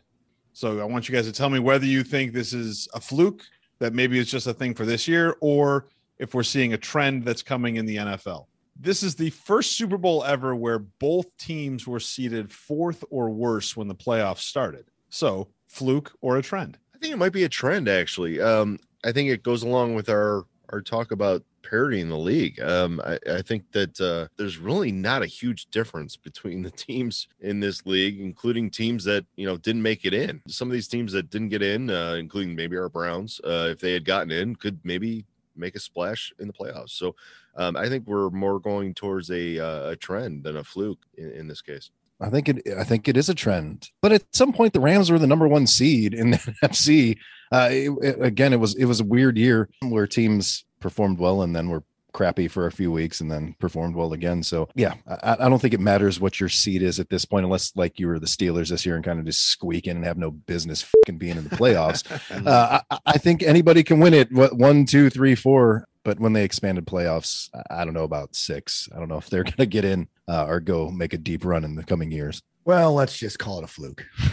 [0.52, 3.42] So I want you guys to tell me whether you think this is a fluke,
[3.78, 5.86] that maybe it's just a thing for this year, or
[6.18, 8.46] if we're seeing a trend that's coming in the NFL.
[8.82, 13.76] This is the first Super Bowl ever where both teams were seeded fourth or worse
[13.76, 14.86] when the playoffs started.
[15.10, 16.78] So, fluke or a trend?
[16.94, 18.40] I think it might be a trend actually.
[18.40, 22.58] Um, I think it goes along with our our talk about parity in the league.
[22.58, 27.28] Um, I, I think that uh, there's really not a huge difference between the teams
[27.40, 30.40] in this league, including teams that you know didn't make it in.
[30.48, 33.78] Some of these teams that didn't get in, uh, including maybe our Browns, uh, if
[33.78, 36.90] they had gotten in, could maybe make a splash in the playoffs.
[36.90, 37.14] So
[37.60, 41.30] um, I think we're more going towards a, uh, a trend than a fluke in,
[41.32, 41.90] in this case.
[42.22, 42.62] I think it.
[42.78, 43.88] I think it is a trend.
[44.02, 47.16] But at some point, the Rams were the number one seed in the NFC.
[47.52, 51.42] Uh, it- it- again, it was it was a weird year where teams performed well
[51.42, 54.42] and then were crappy for a few weeks and then performed well again.
[54.42, 57.44] So yeah, I, I don't think it matters what your seed is at this point,
[57.44, 60.04] unless like you were the Steelers this year and kind of just squeak in and
[60.04, 62.02] have no business fucking being in the playoffs.
[62.46, 64.30] uh, I, I think anybody can win it.
[64.32, 65.86] What one, two, three, four.
[66.04, 68.88] But when they expanded playoffs, I- I don't know about six.
[68.94, 71.44] I don't know if they're going to get in uh, or go make a deep
[71.44, 72.42] run in the coming years.
[72.64, 74.04] Well, let's just call it a fluke.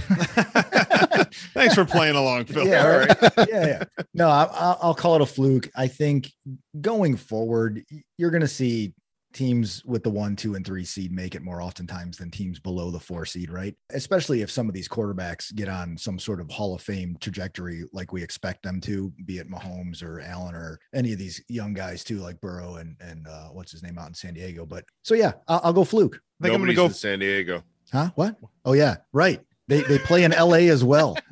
[1.53, 2.67] Thanks for playing along, Phil.
[2.67, 3.21] Yeah, All right.
[3.38, 3.49] right.
[3.49, 3.84] yeah, yeah.
[4.13, 5.69] No, I, I'll I'll call it a fluke.
[5.75, 6.32] I think
[6.80, 7.84] going forward,
[8.17, 8.93] you're going to see
[9.38, 12.91] teams with the one, two, and three seed make it more oftentimes than teams below
[12.91, 13.76] the four seed, right?
[13.91, 17.84] Especially if some of these quarterbacks get on some sort of Hall of Fame trajectory,
[17.93, 21.73] like we expect them to, be it Mahomes or Allen or any of these young
[21.73, 24.65] guys too, like Burrow and and uh, what's his name out in San Diego.
[24.65, 26.19] But so yeah, I'll, I'll go fluke.
[26.41, 26.86] I think I'm going to go.
[26.86, 27.63] in San Diego.
[27.91, 28.10] Huh?
[28.15, 28.36] What?
[28.65, 29.39] Oh yeah, right.
[29.67, 30.69] They they play in L.A.
[30.69, 31.17] as well.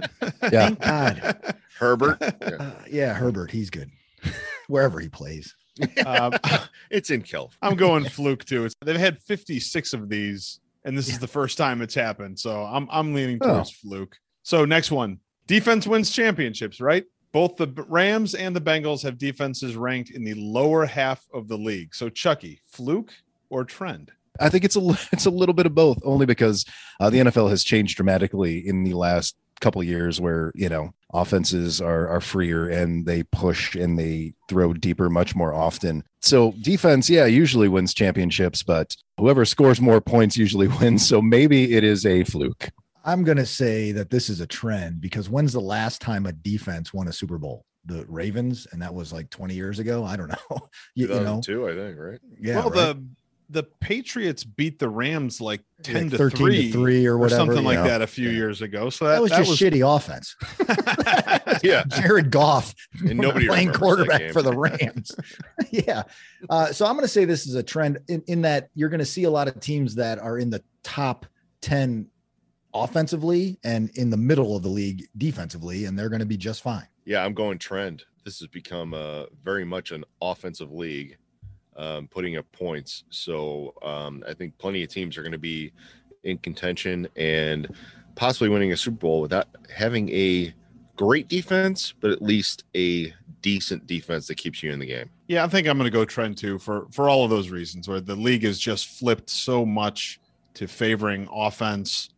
[0.51, 0.69] Yeah.
[0.69, 1.55] Thank God.
[1.79, 2.17] Herbert.
[2.41, 3.89] Uh, yeah, Herbert, he's good
[4.67, 5.55] wherever he plays.
[6.05, 6.33] Um,
[6.89, 7.57] it's in California.
[7.61, 8.65] I'm going fluke too.
[8.65, 12.39] It's, they've had 56 of these, and this is the first time it's happened.
[12.39, 13.53] So I'm I'm leaning Oh.
[13.55, 14.17] towards fluke.
[14.43, 17.03] So next one, defense wins championships, right?
[17.31, 21.57] Both the Rams and the Bengals have defenses ranked in the lower half of the
[21.57, 21.93] league.
[21.93, 23.11] So Chucky, fluke
[23.49, 24.11] or trend?
[24.39, 26.65] I think it's a it's a little bit of both, only because
[26.99, 30.93] uh, the NFL has changed dramatically in the last couple of years, where you know
[31.15, 36.03] offenses are are freer and they push and they throw deeper much more often.
[36.21, 41.07] So defense, yeah, usually wins championships, but whoever scores more points usually wins.
[41.07, 42.69] So maybe it is a fluke.
[43.03, 46.31] I'm going to say that this is a trend because when's the last time a
[46.31, 47.65] defense won a Super Bowl?
[47.85, 50.03] The Ravens, and that was like 20 years ago.
[50.03, 50.69] I don't know.
[50.95, 52.19] you, you know, 2002, I think, right?
[52.41, 52.73] yeah, well, right?
[52.73, 53.05] the
[53.49, 57.17] the Patriots beat the Rams like 10 Like to 13 3 to three or or
[57.19, 57.39] whatever.
[57.39, 57.83] something like yeah.
[57.87, 58.35] that a few Yeah.
[58.37, 58.89] years ago.
[58.89, 60.35] So that, that was just shitty offense.
[61.63, 61.83] Yeah.
[61.87, 62.73] Jared Goff
[63.07, 65.15] And nobody playing quarterback for the Rams.
[65.71, 66.03] yeah.
[66.49, 68.99] Uh, so I'm going to say this is a trend in, in that you're going
[68.99, 71.25] to see a lot of teams that are in the top
[71.61, 72.07] 10
[72.73, 76.61] offensively and in the middle of the league defensively, and they're going to be just
[76.61, 76.87] fine.
[77.05, 78.03] Yeah, I'm going trend.
[78.25, 81.17] This has become uh, very much an offensive league,
[81.75, 83.03] um, putting up points.
[83.09, 85.71] So um, I think plenty of teams are going to be
[86.23, 87.73] in contention and
[88.15, 90.53] possibly winning a Super Bowl without having a
[90.95, 95.09] great defense, but at least a decent defense that keeps you in the game.
[95.27, 97.87] Yeah, I think I'm going to go trend two for for all of those reasons.
[97.87, 100.19] Where the league has just flipped so much
[100.55, 102.09] to favoring offense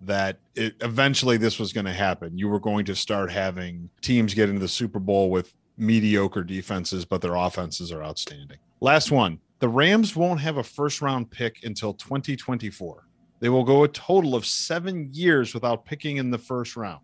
[0.00, 2.36] that it eventually this was going to happen.
[2.36, 7.04] You were going to start having teams get into the Super Bowl with mediocre defenses,
[7.04, 8.58] but their offenses are outstanding.
[8.82, 9.38] Last one.
[9.60, 13.06] The Rams won't have a first round pick until 2024.
[13.38, 16.98] They will go a total of seven years without picking in the first round.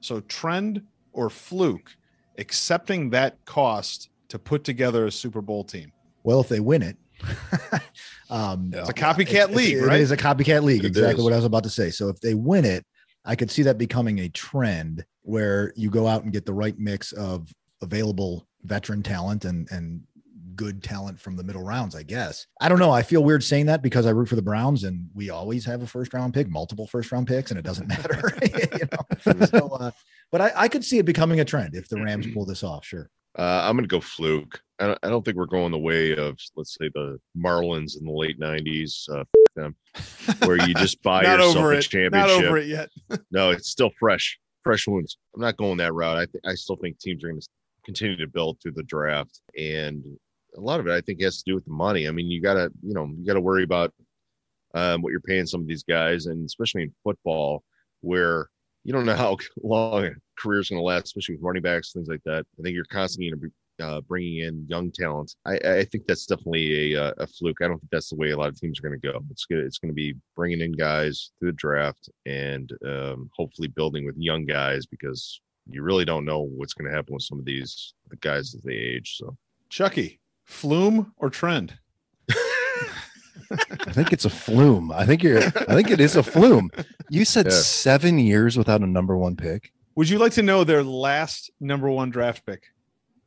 [0.00, 0.82] So, trend
[1.14, 1.96] or fluke,
[2.36, 5.90] accepting that cost to put together a Super Bowl team.
[6.22, 6.98] Well, if they win it,
[8.28, 10.00] um, it's a copycat it's, league, it, right?
[10.00, 10.84] It is a copycat league.
[10.84, 11.24] It exactly is.
[11.24, 11.88] what I was about to say.
[11.88, 12.84] So if they win it,
[13.24, 16.78] I could see that becoming a trend where you go out and get the right
[16.78, 20.02] mix of available veteran talent and and
[20.56, 22.46] good talent from the middle rounds, I guess.
[22.60, 22.90] I don't know.
[22.90, 25.82] I feel weird saying that because I root for the Browns and we always have
[25.82, 28.32] a first round pick, multiple first round picks, and it doesn't matter.
[28.42, 29.46] you know?
[29.46, 29.90] so, uh,
[30.30, 32.84] but I, I could see it becoming a trend if the Rams pull this off.
[32.84, 33.10] Sure.
[33.38, 34.60] Uh, I'm going to go fluke.
[34.78, 38.04] I don't, I don't think we're going the way of, let's say, the Marlins in
[38.04, 39.08] the late '90s.
[39.10, 39.76] Uh, them,
[40.44, 41.82] where you just buy yourself a it.
[41.82, 42.12] championship.
[42.12, 42.88] Not over it yet.
[43.30, 45.18] No, it's still fresh, fresh wounds.
[45.34, 46.16] I'm not going that route.
[46.16, 47.46] I th- I still think teams are going to
[47.84, 50.04] continue to build through the draft, and
[50.56, 52.08] a lot of it I think has to do with the money.
[52.08, 53.92] I mean, you got to, you know, you got to worry about
[54.74, 57.62] um, what you're paying some of these guys, and especially in football,
[58.00, 58.48] where
[58.84, 61.92] you don't know how long a career is going to last, especially with running backs,
[61.92, 62.44] things like that.
[62.58, 65.34] I think you're constantly going to be uh, bringing in young talent.
[65.44, 67.58] I, I think that's definitely a, uh, a fluke.
[67.62, 69.20] I don't think that's the way a lot of teams are going to go.
[69.30, 69.58] It's good.
[69.58, 74.16] It's going to be bringing in guys through the draft and um, hopefully building with
[74.16, 77.94] young guys because you really don't know what's going to happen with some of these
[78.08, 79.16] the guys as they age.
[79.16, 79.36] So
[79.70, 80.20] Chucky,
[80.52, 81.78] flume or trend?
[82.30, 84.92] I think it's a flume.
[84.92, 85.42] I think you're.
[85.42, 86.70] I think it is a flume.
[87.10, 87.52] You said Yeah.
[87.52, 89.72] seven years without a number one pick.
[89.96, 92.64] Would you like to know their last number one draft pick?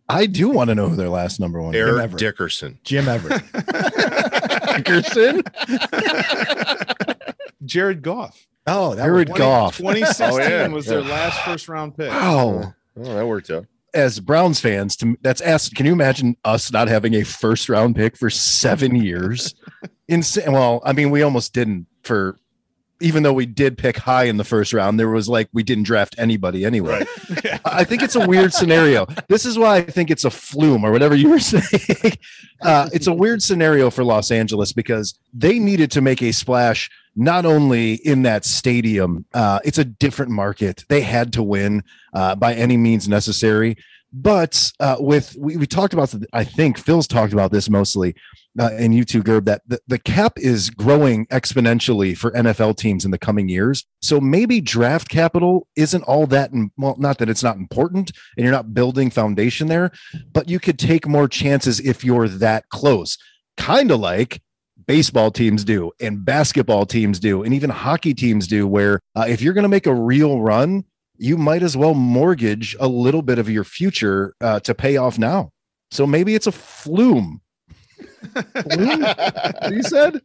[0.10, 1.74] I do want to know who their last number one.
[1.74, 2.20] pick- Eric Everett.
[2.20, 2.80] Dickerson.
[2.84, 3.44] Jim Everett.
[4.76, 5.42] Dickerson.
[7.66, 8.48] Jared Goff.
[8.68, 9.78] Oh, that Jared was, Goff.
[9.78, 10.68] 2016 Oh, yeah.
[10.68, 11.10] was their Yeah.
[11.10, 12.10] last first round pick.
[12.10, 12.74] Wow.
[12.98, 13.66] Oh, that worked out.
[13.96, 15.76] As Browns fans, to that's asked.
[15.76, 19.56] Can you imagine us not having a first round pick for seven years?
[20.08, 20.52] Insane.
[20.52, 22.38] Well, I mean, we almost didn't for.
[23.02, 25.84] Even though we did pick high in the first round, there was like we didn't
[25.84, 27.06] draft anybody anyway.
[27.44, 27.60] Yeah.
[27.66, 29.06] I think it's a weird scenario.
[29.28, 32.14] This is why I think it's a flume or whatever you were saying.
[32.62, 36.90] Uh, it's a weird scenario for Los Angeles because they needed to make a splash
[37.16, 40.84] not only in that stadium, uh, it's a different market.
[40.90, 43.78] They had to win uh, by any means necessary.
[44.18, 48.16] But uh, with we, we talked about, I think Phil's talked about this mostly,
[48.58, 53.04] uh, and you too, Gerb, that the, the cap is growing exponentially for NFL teams
[53.04, 53.86] in the coming years.
[54.02, 58.54] So maybe draft capital isn't all that, well, not that it's not important and you're
[58.54, 59.92] not building foundation there,
[60.32, 63.18] but you could take more chances if you're that close.
[63.58, 64.42] Kind of like
[64.88, 69.42] baseball teams do and basketball teams do and even hockey teams do where uh, if
[69.42, 70.84] you're going to make a real run
[71.18, 75.18] you might as well mortgage a little bit of your future uh, to pay off
[75.18, 75.50] now
[75.92, 77.42] so maybe it's a flume
[78.64, 79.06] flume
[79.72, 80.22] you said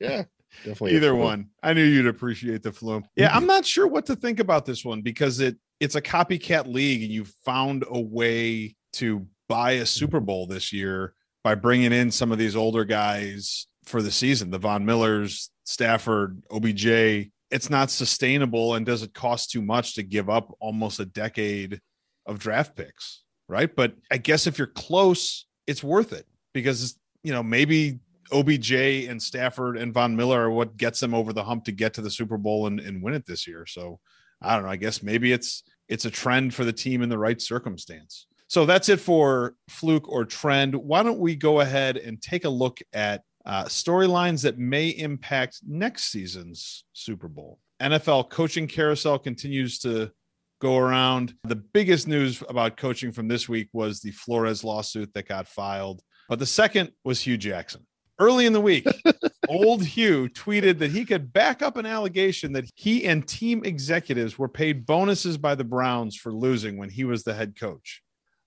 [0.00, 0.24] Yeah,
[0.64, 0.96] definitely.
[0.96, 1.50] Either one.
[1.62, 3.04] I knew you'd appreciate the flume.
[3.16, 6.72] Yeah, I'm not sure what to think about this one because it it's a copycat
[6.72, 11.92] league and you found a way to buy a Super Bowl this year by bringing
[11.92, 17.30] in some of these older guys for the season, the Von Millers, Stafford, OBJ.
[17.50, 21.80] It's not sustainable and does it cost too much to give up almost a decade
[22.26, 23.72] of draft picks, right?
[23.74, 28.00] But I guess if you're close, it's worth it because you know maybe
[28.32, 31.94] OBJ and Stafford and Von Miller are what gets them over the hump to get
[31.94, 33.66] to the Super Bowl and, and win it this year.
[33.66, 34.00] So
[34.40, 34.70] I don't know.
[34.70, 38.26] I guess maybe it's it's a trend for the team in the right circumstance.
[38.54, 40.76] So that's it for fluke or trend.
[40.76, 45.58] Why don't we go ahead and take a look at uh, storylines that may impact
[45.66, 47.58] next season's Super Bowl?
[47.82, 50.12] NFL coaching carousel continues to
[50.60, 51.34] go around.
[51.42, 56.00] The biggest news about coaching from this week was the Flores lawsuit that got filed.
[56.28, 57.84] But the second was Hue Jackson.
[58.20, 58.86] Early in the week,
[59.48, 64.38] old Hue tweeted that he could back up an allegation that he and team executives
[64.38, 68.03] were paid bonuses by the Browns for losing when he was the head coach.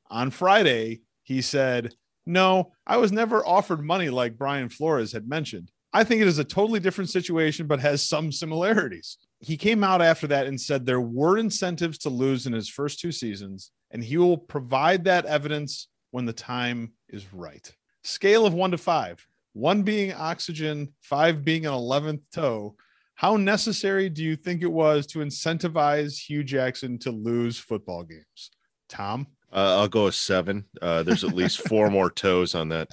[0.10, 1.93] On Friday, he said,
[2.26, 5.72] No, I was never offered money like Brian Flores had mentioned.
[5.93, 9.17] I think it is a totally different situation, but has some similarities.
[9.39, 13.00] He came out after that and said there were incentives to lose in his first
[13.00, 17.72] two seasons, and he will provide that evidence when the time is right.
[18.04, 22.76] Scale of one to five, one being oxygen, five being an 11th toe.
[23.15, 28.52] How necessary do you think it was to incentivize Hue Jackson to lose football games?
[28.88, 29.28] Tom?
[29.52, 30.66] Uh, I'll go a seven.
[30.82, 32.90] Uh, there's at least four more toes on that.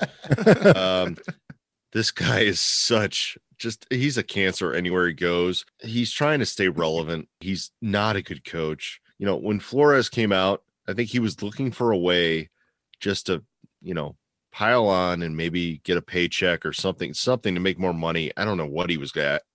[0.76, 1.16] Um,
[1.92, 5.64] this guy is such just he's a cancer anywhere he goes.
[5.80, 7.28] He's trying to stay relevant.
[7.40, 9.00] He's not a good coach.
[9.18, 12.50] You know, when Flores came out, I think he was looking for a way
[13.00, 13.42] just to,
[13.80, 14.16] you know,
[14.52, 18.30] pile on and maybe get a paycheck or something, something to make more money.
[18.36, 19.12] I don't know what he was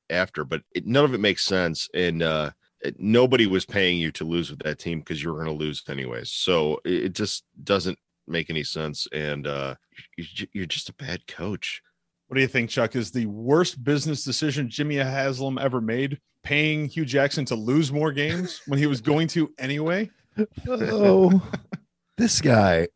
[0.10, 1.90] after, but it, none of it makes sense.
[1.94, 2.52] And uh,
[2.98, 5.84] nobody was paying you to lose with that team because you were going to lose
[5.90, 6.32] anyways.
[6.32, 9.08] So it, it just doesn't make any sense.
[9.12, 9.76] And uh,
[10.18, 11.82] you're, you're just a bad coach.
[12.28, 12.96] What do you think, Chuck?
[12.96, 18.12] Is the worst business decision Jimmy Haslam ever made paying Hue Jackson to lose more
[18.12, 20.10] games when he was going to anyway?
[20.68, 21.42] Oh,
[22.18, 22.88] this guy.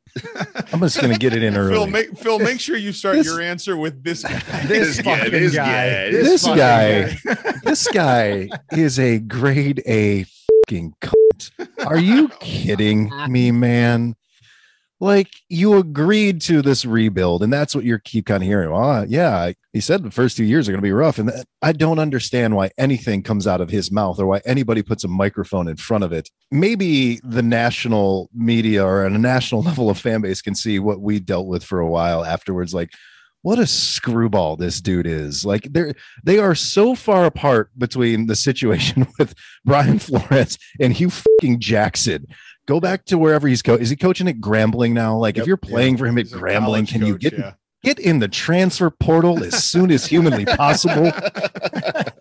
[0.72, 1.74] I'm just going to get it in early.
[1.74, 4.40] Phil, make, Phil, make sure you start This- your answer with this guy.
[4.68, 5.66] This guy, fucking this guy.
[5.66, 10.26] guy, this fucking guy, this guy is a grade A
[10.64, 11.52] fucking cunt.
[11.86, 14.16] Are you kidding me, man?
[15.00, 18.72] Like you agreed to this rebuild, and that's what you keep kind of hearing.
[18.72, 21.30] Well, uh, yeah, he said the first two years are going to be rough, and
[21.62, 25.10] I don't understand why anything comes out of his mouth or why anybody puts a
[25.10, 26.30] microphone in front of it.
[26.52, 31.02] Maybe the national media or on a national level of fan base can see what
[31.02, 32.74] we dealt with for a while afterwards.
[32.74, 32.92] Like,
[33.44, 35.46] what a screwball this dude is!
[35.46, 41.10] Like, they're they are so far apart between the situation with Brian Flores and Hue
[41.10, 42.26] fucking Jackson.
[42.66, 43.76] Go back to wherever he's co.
[43.76, 45.18] Is he coaching at Grambling now?
[45.18, 47.54] Like, if you're playing for him at He's Grambling, can you get yeah.
[47.84, 51.12] get in the transfer portal as soon as humanly possible,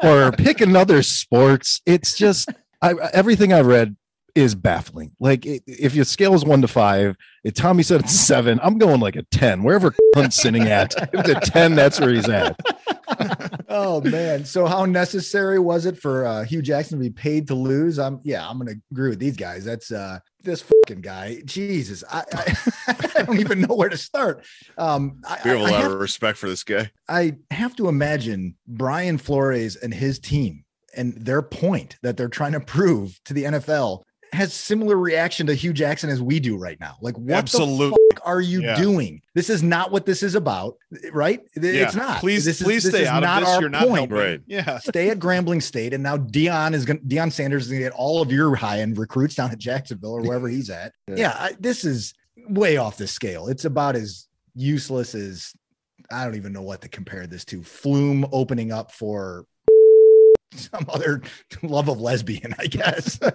[0.02, 1.80] or pick another sports?
[1.86, 2.50] It's just
[2.82, 3.96] I, everything I've read
[4.34, 5.12] is baffling.
[5.20, 8.78] Like, it, if your scale is one to five, if Tommy said it's seven, I'm
[8.78, 9.62] going like a ten.
[9.62, 12.56] Wherever Hunt's sitting at, if it's a ten, that's where he's at.
[13.68, 17.54] oh man so how necessary was it for uh hue jackson to be paid to
[17.54, 22.02] lose i'm yeah i'm gonna agree with these guys that's uh this fucking guy jesus
[22.10, 22.56] i i,
[23.16, 24.44] I don't even know where to start
[24.78, 26.90] um I, We have a I- I lot have of respect for this guy.
[27.08, 30.64] I have to imagine Brian Flores and his team
[30.96, 35.54] and their point that they're trying to prove to the NFL has similar reaction to
[35.54, 36.96] Hue Jackson as we do right now.
[37.02, 37.90] Like, what Absolutely.
[37.90, 38.76] the fuck are you Yeah.
[38.76, 39.20] doing?
[39.34, 40.76] This is not what this is about,
[41.12, 41.40] right?
[41.54, 42.20] It's not.
[42.20, 43.54] Please, This is- please this stay is out not of this.
[43.56, 44.10] our You're not point.
[44.10, 44.16] helping.
[44.16, 44.40] Right.
[44.46, 44.78] Yeah.
[44.82, 47.00] Stay at Grambling State, and now Deion is going.
[47.00, 49.58] to Deion Sanders is going to get all of your high end recruits down at
[49.58, 50.92] Jacksonville or wherever he's at.
[51.08, 51.14] Yeah.
[51.16, 52.14] Yeah, I, this is
[52.48, 53.48] way off the scale.
[53.48, 55.52] It's about as useless as
[56.10, 57.62] I don't even know what to compare this to.
[57.62, 59.44] Flume opening up for
[60.56, 61.22] some other
[61.62, 63.18] love of lesbian, I guess.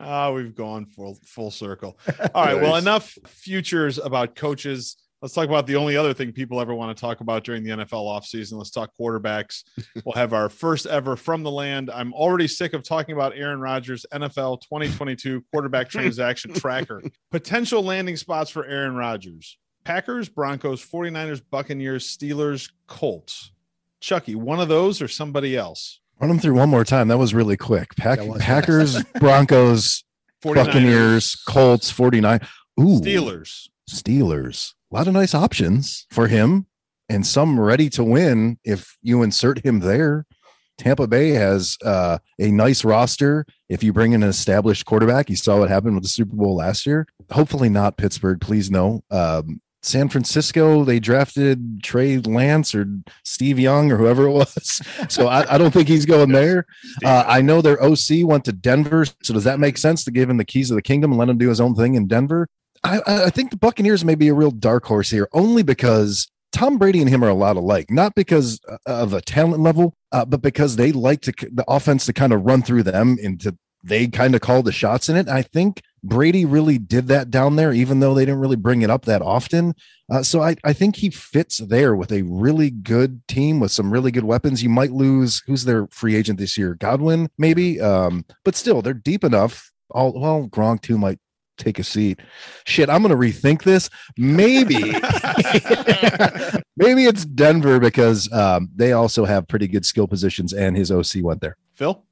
[0.00, 1.98] Ah, we've gone full full circle.
[2.34, 2.54] All right.
[2.54, 4.96] Well, enough futures about coaches.
[5.20, 7.70] Let's talk about the only other thing people ever want to talk about during the
[7.70, 8.52] NFL offseason.
[8.52, 9.64] Let's talk quarterbacks.
[10.04, 11.90] we'll have our first ever from the land.
[11.90, 17.02] I'm already sick of talking about Aaron Rodgers, NFL 2022 quarterback transaction tracker.
[17.32, 23.50] Potential landing spots for Aaron Rodgers Packers, Broncos, 49ers, Buccaneers, Steelers, Colts.
[24.00, 26.00] Chucky, one of those or somebody else?
[26.20, 27.08] Run them through one more time.
[27.08, 27.94] That was really quick.
[27.96, 30.04] Pack, was Packers, Broncos,
[30.42, 32.40] 49ers, Buccaneers, Colts, 49.
[32.80, 33.68] Ooh, Steelers.
[33.88, 34.72] Steelers.
[34.90, 36.66] A lot of nice options for him
[37.08, 40.26] and some ready to win if you insert him there.
[40.76, 43.44] Tampa Bay has uh, a nice roster.
[43.68, 46.56] If you bring in an established quarterback, you saw what happened with the Super Bowl
[46.56, 47.06] last year.
[47.30, 49.02] Hopefully not Pittsburgh, please no.
[49.10, 52.86] Um, San Francisco, they drafted Trey Lance or
[53.24, 54.80] Steve Young or whoever it was.
[55.08, 56.66] So I, I don't think he's going there.
[57.04, 59.06] Uh, I know their OC went to Denver.
[59.22, 61.28] So does that make sense to give him the keys of the kingdom and let
[61.28, 62.48] him do his own thing in Denver?
[62.84, 66.78] I, I think the Buccaneers may be a real dark horse here, only because Tom
[66.78, 70.24] Brady and him are a lot alike, not because uh, of a talent level, uh,
[70.24, 73.56] but because they like to the offense to kind of run through them and to
[73.84, 75.28] they kind of call the shots in it.
[75.28, 78.90] I think Brady really did that down there, even though they didn't really bring it
[78.90, 79.74] up that often.
[80.10, 83.92] Uh, so I, I think he fits there with a really good team with some
[83.92, 84.62] really good weapons.
[84.62, 88.94] You might lose who's their free agent this year, Godwin, maybe, um, but still they're
[88.94, 89.70] deep enough.
[89.90, 91.18] All well, Gronk too might
[91.58, 92.20] take a seat.
[92.64, 93.90] Shit, I'm gonna rethink this.
[94.16, 94.74] Maybe,
[96.76, 101.22] maybe it's Denver because um, they also have pretty good skill positions, and his OC
[101.22, 101.56] went there.
[101.74, 102.04] Phil?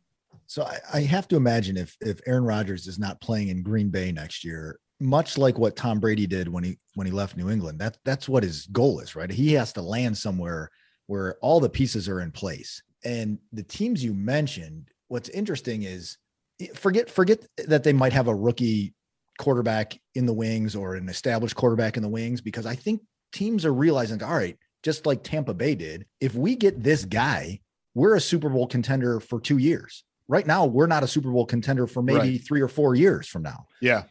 [0.49, 3.91] So I, I have to imagine if if Aaron Rodgers is not playing in Green
[3.91, 7.51] Bay next year, much like what Tom Brady did when he when he left New
[7.51, 9.31] England, that that's what his goal is, right?
[9.31, 10.71] He has to land somewhere
[11.07, 12.83] where all the pieces are in place.
[13.05, 16.17] And the teams you mentioned, what's interesting is
[16.61, 18.95] eh, forget forget that they might have a rookie
[19.39, 23.67] quarterback in the wings or an established quarterback in the wings because I think teams
[23.67, 27.61] are realizing, all right, just like Tampa Bay did, if we get this guy,
[27.95, 31.47] we're a Super Bowl contender for 2 years right now we're not a Super Bowl
[31.47, 32.45] contender for maybe Right.
[32.47, 33.67] three or four years from now.
[33.81, 34.05] Yeah.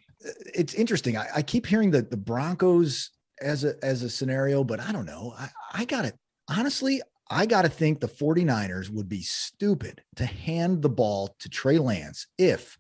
[0.54, 1.18] It's interesting.
[1.18, 3.12] I, I keep hearing that the Broncos
[3.42, 5.34] as a as a scenario, but I don't know.
[5.38, 6.14] I, I got to
[6.50, 11.50] honestly, I got to think the 49ers would be stupid to hand the ball to
[11.50, 12.78] Trey Lance if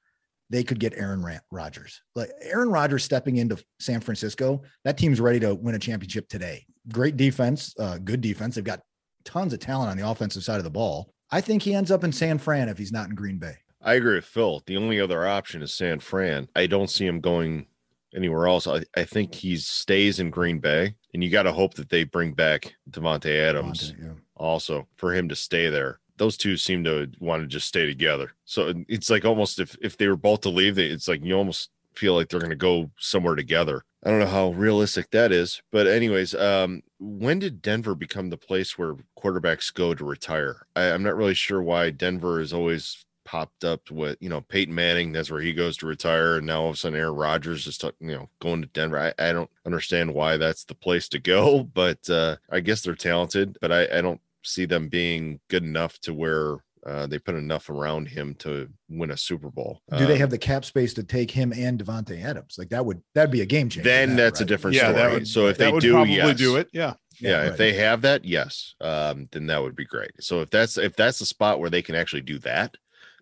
[0.49, 2.01] they could get Aaron Rodgers.
[2.15, 6.65] Like Aaron Rodgers stepping into San Francisco, that team's ready to win a championship today.
[6.93, 8.55] Great defense, uh, good defense.
[8.55, 8.81] They've got
[9.23, 11.11] tons of talent on the offensive side of the ball.
[11.31, 13.55] I think he ends up in San Fran if he's not in Green Bay.
[13.81, 14.63] I agree with Phil.
[14.65, 16.47] The only other option is San Fran.
[16.55, 17.67] I don't see him going
[18.15, 18.65] anywhere else.
[18.65, 22.03] I, I think he stays in Green Bay, and you got to hope that they
[22.03, 24.13] bring back Davante Adams Davante, yeah.
[24.35, 25.99] also for him to stay there.
[26.17, 28.31] Those two seem to want to just stay together.
[28.45, 31.69] So it's like almost if if they were both to leave, it's like you almost
[31.93, 33.83] feel like they're going to go somewhere together.
[34.05, 38.37] I don't know how realistic that is, but anyways, um, when did Denver become the
[38.37, 40.67] place where quarterbacks go to retire?
[40.75, 44.75] I, I'm not really sure why Denver has always popped up with you know Peyton
[44.75, 45.11] Manning.
[45.11, 47.83] That's where he goes to retire, and now all of a sudden Aaron Rodgers is
[47.99, 48.99] you know going to Denver.
[48.99, 52.95] I, I don't understand why that's the place to go, but uh, I guess they're
[52.95, 57.35] talented, but I, I don't see them being good enough to where uh, they put
[57.35, 59.81] enough around him to win a Super Bowl.
[59.97, 62.55] Do they Um, have the cap space to take him and Davante Adams?
[62.57, 63.89] Like that would that'd be a game changer.
[63.89, 64.47] Then that, that's a right?
[64.47, 64.95] different Yeah, story.
[64.95, 66.37] that would- so if that they would do, probably yes.
[66.37, 66.69] do it.
[66.73, 66.93] Yeah.
[67.19, 67.47] yeah, right.
[67.47, 70.97] if they have that yes um then that would be great so if that's if
[70.97, 72.75] that's the spot where they can actually do that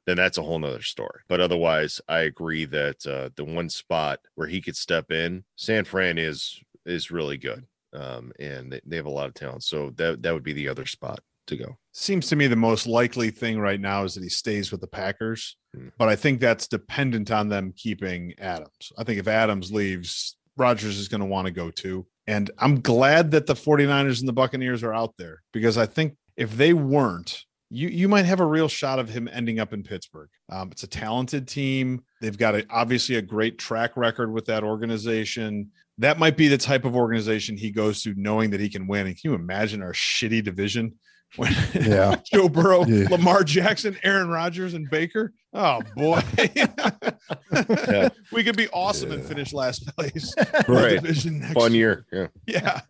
[0.07, 4.18] then that's a whole nother story but otherwise i agree that uh the one spot
[4.34, 8.95] where he could step in san fran is is really good um and they, they
[8.95, 11.77] have a lot of talent so that that would be the other spot to go
[11.95, 14.87] Seems to me the most likely thing right now is that he stays with the
[14.87, 15.89] Packers, Hmm.
[15.99, 18.91] but I think that's dependent on them keeping Adams.
[18.97, 22.05] I think if Adams leaves, Rodgers is going to want to go too.
[22.25, 26.15] And I'm glad that the 49ers and the Buccaneers are out there because I think
[26.37, 29.83] if they weren't, you you might have a real shot of him ending up in
[29.83, 30.29] Pittsburgh.
[30.51, 32.03] Um, it's a talented team.
[32.21, 35.71] They've got a, obviously a great track record with that organization.
[35.97, 39.07] That might be the type of organization he goes to, knowing that he can win.
[39.07, 40.93] And can you imagine our shitty division
[41.36, 42.15] when Yeah.
[42.31, 43.07] Joe Burrow, Yeah.
[43.09, 45.34] Lamar Jackson, Aaron Rodgers, and Baker?
[45.53, 46.21] Oh boy,
[48.31, 50.34] we could be awesome and finish last place.
[50.67, 52.81] right division next fun year yeah yeah.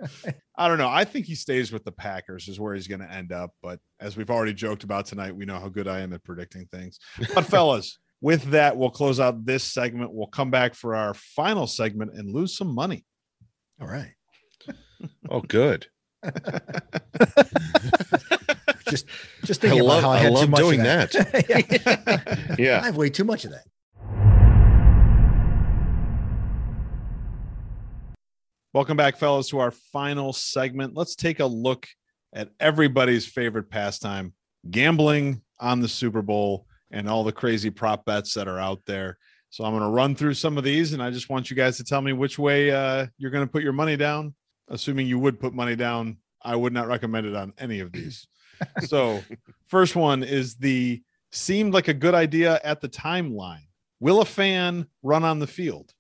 [0.55, 0.87] I don't know.
[0.89, 3.51] I think he stays with the Packers is where he's going to end up.
[3.61, 6.67] But as we've already joked about tonight, we know how good I am at predicting
[6.67, 6.99] things.
[7.33, 10.13] But fellas, with that, we'll close out this segment.
[10.13, 13.03] We'll come back for our final segment and lose some money.
[13.81, 14.13] All right.
[15.29, 15.87] oh good
[18.89, 19.05] Just
[19.43, 21.11] just i thinking love about how I i had too love much doing of that,
[21.11, 22.55] that.
[22.59, 23.63] yeah I have way too much of that.
[28.73, 30.95] Welcome back, fellas, to our final segment.
[30.95, 31.87] Let's take a look
[32.33, 34.33] at everybody's favorite pastime
[34.69, 39.17] gambling on the Super Bowl and all the crazy prop bets that are out there.
[39.49, 41.77] So I'm going to run through some of these, and I just want you guys
[41.77, 44.33] to tell me which way uh, you're going to put your money down.
[44.69, 48.27] Assuming you would put money down, I would not recommend it on any of these.
[48.81, 49.23] so,
[49.67, 51.01] first one is the
[51.31, 53.67] seemed like a good idea at the timeline.
[53.99, 55.93] Will a fan run on the field?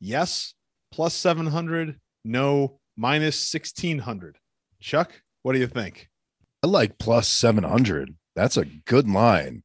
[0.00, 0.54] Yes,
[0.92, 1.98] plus 700.
[2.24, 4.38] No, minus 1600.
[4.80, 5.12] Chuck,
[5.42, 6.08] what do you think?
[6.62, 8.14] I like plus 700.
[8.34, 9.62] That's a good line.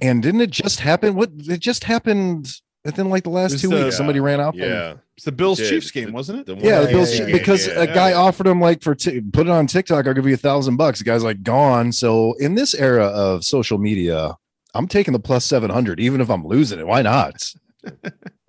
[0.00, 1.14] and didn't it just happen?
[1.14, 2.52] What it just happened
[2.84, 3.96] within like the last It's two the- weeks?
[3.96, 4.54] Somebody ran out.
[4.54, 5.68] yeah It's the Bills Did.
[5.70, 6.46] Chiefs game, wasn't it?
[6.46, 9.20] The Yeah, the Bills yeah, yeah, because yeah, a guy offered him like for t-
[9.20, 10.98] put it on TikTok, I'll give you a thousand bucks.
[11.00, 11.92] The guy's like gone.
[11.92, 14.36] So in this era of social media,
[14.74, 16.86] I'm taking the plus 700, even if I'm losing it.
[16.86, 17.42] Why not?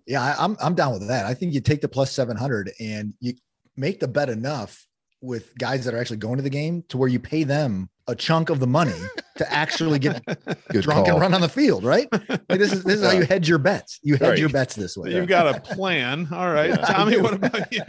[0.08, 1.26] Yeah, I, I'm I'm down with that.
[1.26, 3.34] I think you take the plus 700 and you
[3.78, 4.86] make the bet enough
[5.22, 8.16] with guys that are actually going to the game to where you pay them a
[8.16, 8.94] chunk of the money
[9.38, 10.24] to actually get
[10.72, 11.14] Good drunk call.
[11.16, 12.08] and run on the field, right?
[12.12, 14.00] Like this is this is how you hedge your bets.
[14.04, 14.38] You hedge Right.
[14.40, 15.14] your bets this way.
[15.14, 16.28] You've got a plan.
[16.32, 16.70] All right.
[16.72, 16.78] Yeah.
[16.78, 17.84] Tommy, what about you?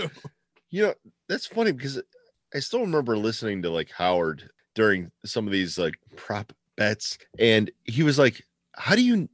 [0.70, 0.95] You know,
[1.28, 2.01] that's funny because
[2.55, 7.70] I still remember listening to like Howard during some of these like prop bets, and
[7.85, 8.43] he was like,
[8.76, 9.28] How do you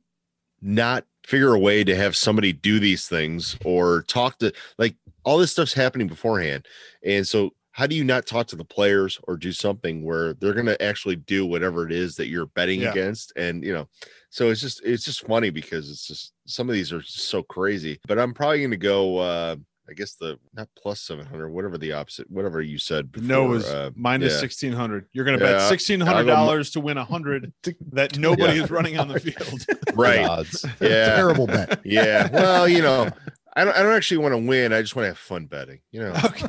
[0.63, 4.95] not figure a way to have somebody do these things or talk to like
[5.25, 6.67] all this stuff's happening beforehand?
[7.05, 10.53] And so, how do you not talk to the players or do something where they're
[10.53, 12.91] going to actually do whatever it is that you're betting Yeah.
[12.91, 13.33] against?
[13.37, 13.87] And, you know,
[14.31, 17.41] so it's just, it's just funny because it's just some of these are just so
[17.45, 19.55] crazy, but I'm probably going to go, uh,
[19.89, 23.13] I guess the not plus 700, whatever the opposite, whatever you said.
[23.13, 24.41] Before, No is uh, minus yeah.
[24.41, 25.07] 1600.
[25.13, 25.71] You're going to bet Yeah.
[25.71, 27.53] $1,600 to win 100
[27.93, 28.65] that nobody Yeah.
[28.65, 29.65] is running on the field.
[29.97, 30.27] Right.
[30.27, 30.65] odds.
[30.81, 31.15] Yeah.
[31.15, 31.81] Terrible bet.
[31.85, 32.29] Yeah.
[32.33, 33.09] Well, you know,
[33.55, 34.73] I don't, I don't actually want to win.
[34.73, 36.13] I just want to have fun betting, you know.
[36.25, 36.47] Okay.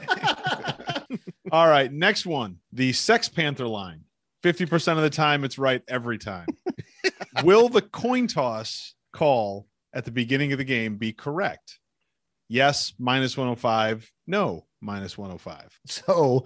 [1.52, 1.92] All right.
[1.92, 4.04] Next one the Sex Panther line.
[4.44, 6.48] 50% of the time, it's right every time.
[7.44, 11.80] Will the coin toss call at the beginning of the game be correct?
[12.48, 14.10] Yes, minus 105.
[14.28, 15.78] No, minus 105.
[15.88, 16.46] So,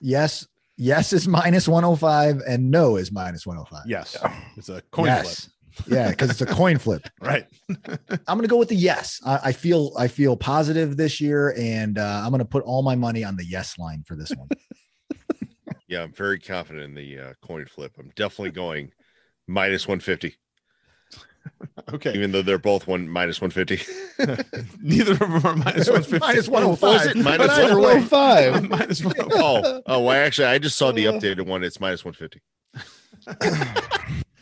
[0.00, 3.84] yes, yes is minus 105 and no is minus 105.
[3.86, 4.16] Yes,
[4.56, 5.48] it's a coin yes.
[5.86, 7.02] Yeah, because it's a coin flip.
[7.02, 7.12] flip.
[7.20, 7.46] Right.
[8.28, 9.20] I'm gonna go with the yes.
[9.24, 12.94] I, I feel I feel positive this year, and uh, I'm gonna put all my
[12.94, 14.48] money on the yes line for this one.
[15.86, 17.92] Yeah, I'm very confident in the uh, coin flip.
[17.98, 18.90] I'm definitely going
[19.46, 20.34] minus 150,
[21.92, 22.14] Okay.
[22.14, 23.84] even though they're both one minus 150.
[24.80, 26.18] Neither of them are minus 150.
[26.20, 27.06] minus Was 105.
[27.08, 28.68] it minus But either way, 105.
[28.70, 29.40] minus 105.
[29.40, 31.62] oh, oh, well, actually, I just saw the updated one.
[31.62, 32.40] It's minus 150.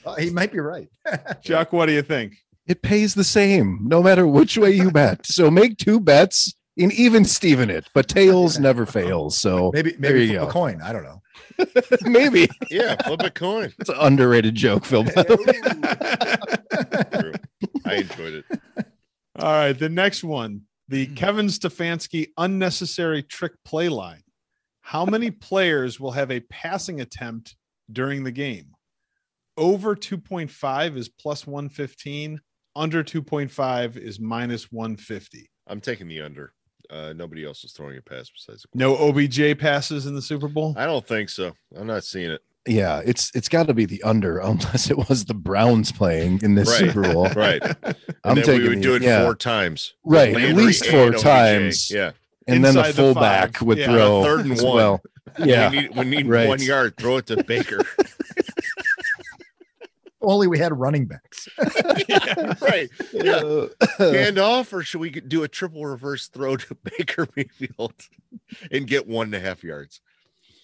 [0.04, 0.88] Uh, he might be right.
[1.42, 2.36] Chuck, what do you think?
[2.66, 5.26] It pays the same no matter which way you bet.
[5.26, 9.38] So make two bets and even Steven it, but tails never fails.
[9.38, 10.52] So Maybe There maybe you flip a go.
[10.52, 10.80] coin.
[10.82, 11.20] I don't know.
[12.02, 13.72] maybe Yeah, flip a coin.
[13.78, 15.04] it's an underrated joke, Phil.
[15.04, 15.60] By the way.
[17.84, 18.44] I enjoyed it.
[19.38, 19.78] All right.
[19.78, 21.14] The next one the Hmm.
[21.14, 24.22] Kevin Stefanski unnecessary trick play line.
[24.82, 27.56] How many players will have a passing attempt
[27.90, 28.66] during the game?
[29.56, 32.40] Over 2.5 is plus 115.
[32.74, 35.50] Under 2.5 is minus 150.
[35.66, 36.52] I'm taking the under.
[36.90, 38.66] Uh, nobody else is throwing a pass besides.
[38.74, 40.74] No OBJ passes in the Super Bowl.
[40.76, 41.52] I don't think so.
[41.76, 42.40] I'm not seeing it.
[42.66, 46.54] Yeah, it's it's got to be the under unless it was the Browns playing in
[46.54, 46.78] this Right.
[46.92, 47.28] Super Bowl.
[47.36, 47.62] Right.
[48.24, 49.22] I'm then taking we would the- do it yeah.
[49.24, 49.94] four times.
[50.04, 51.20] Right, at least and four OBJ.
[51.22, 51.90] times.
[51.90, 52.12] Yeah.
[52.46, 53.66] and then the Inside the fullback five.
[53.66, 54.76] would Yeah, throw third and as one.
[54.76, 55.02] Well.
[55.38, 56.48] Yeah, We need, we need Right.
[56.48, 56.96] one yard.
[56.98, 57.80] Throw it to Baker.
[60.22, 61.48] Only we had running backs.
[62.62, 62.88] right.
[63.12, 63.36] Yeah.
[63.36, 63.68] Uh,
[63.98, 67.94] Hand off, or should we do a triple reverse throw to Baker Mayfield
[68.70, 70.00] and get one and a half yards?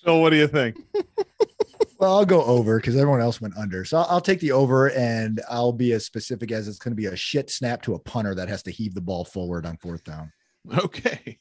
[0.05, 0.77] So, what do you think?
[1.99, 3.85] Well, I'll go over because everyone else went under.
[3.85, 6.97] So I'll, I'll take the over, and I'll be as specific as it's going to
[6.97, 9.77] be a shit snap to a punter that has to heave the ball forward on
[9.79, 10.33] fourth down.
[10.79, 11.39] Okay.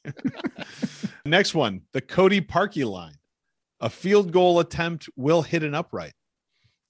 [1.26, 3.14] Next one the Cody Parkey line.
[3.82, 6.14] A field goal attempt will hit an upright.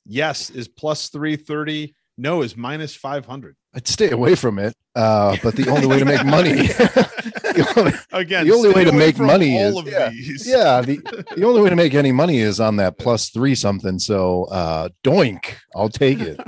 [0.08, 1.94] Yes is plus 330.
[2.18, 3.56] No is minus 500.
[3.76, 4.74] I'd stay away from it.
[4.96, 7.94] Uh, but the only way to make money, the only-
[8.24, 10.48] Again, The only way to make money all is- of yeah, these.
[10.48, 10.96] yeah, the,
[11.38, 14.00] the only way to make any money is on that plus three something.
[14.00, 16.40] So uh, doink, I'll take it.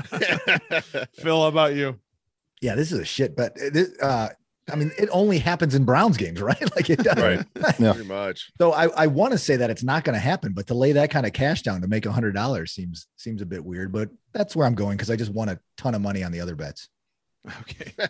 [1.18, 2.00] Phil, how about you?
[2.62, 3.56] Yeah, this is a shit, but
[4.02, 4.30] uh,
[4.72, 6.62] I mean, it only happens in Browns games, right?
[6.76, 7.18] Like it does.
[7.18, 7.46] right.
[7.80, 7.94] Yeah.
[7.94, 8.52] Pretty much.
[8.58, 10.92] So I, I want to say that it's not going to happen, but to lay
[10.94, 13.92] that kind of cash down to make a hundred dollars seems seems a bit weird.
[13.92, 16.42] But that's where I'm going because I just won a ton of money on the
[16.42, 16.90] other bets.
[17.62, 17.94] Okay.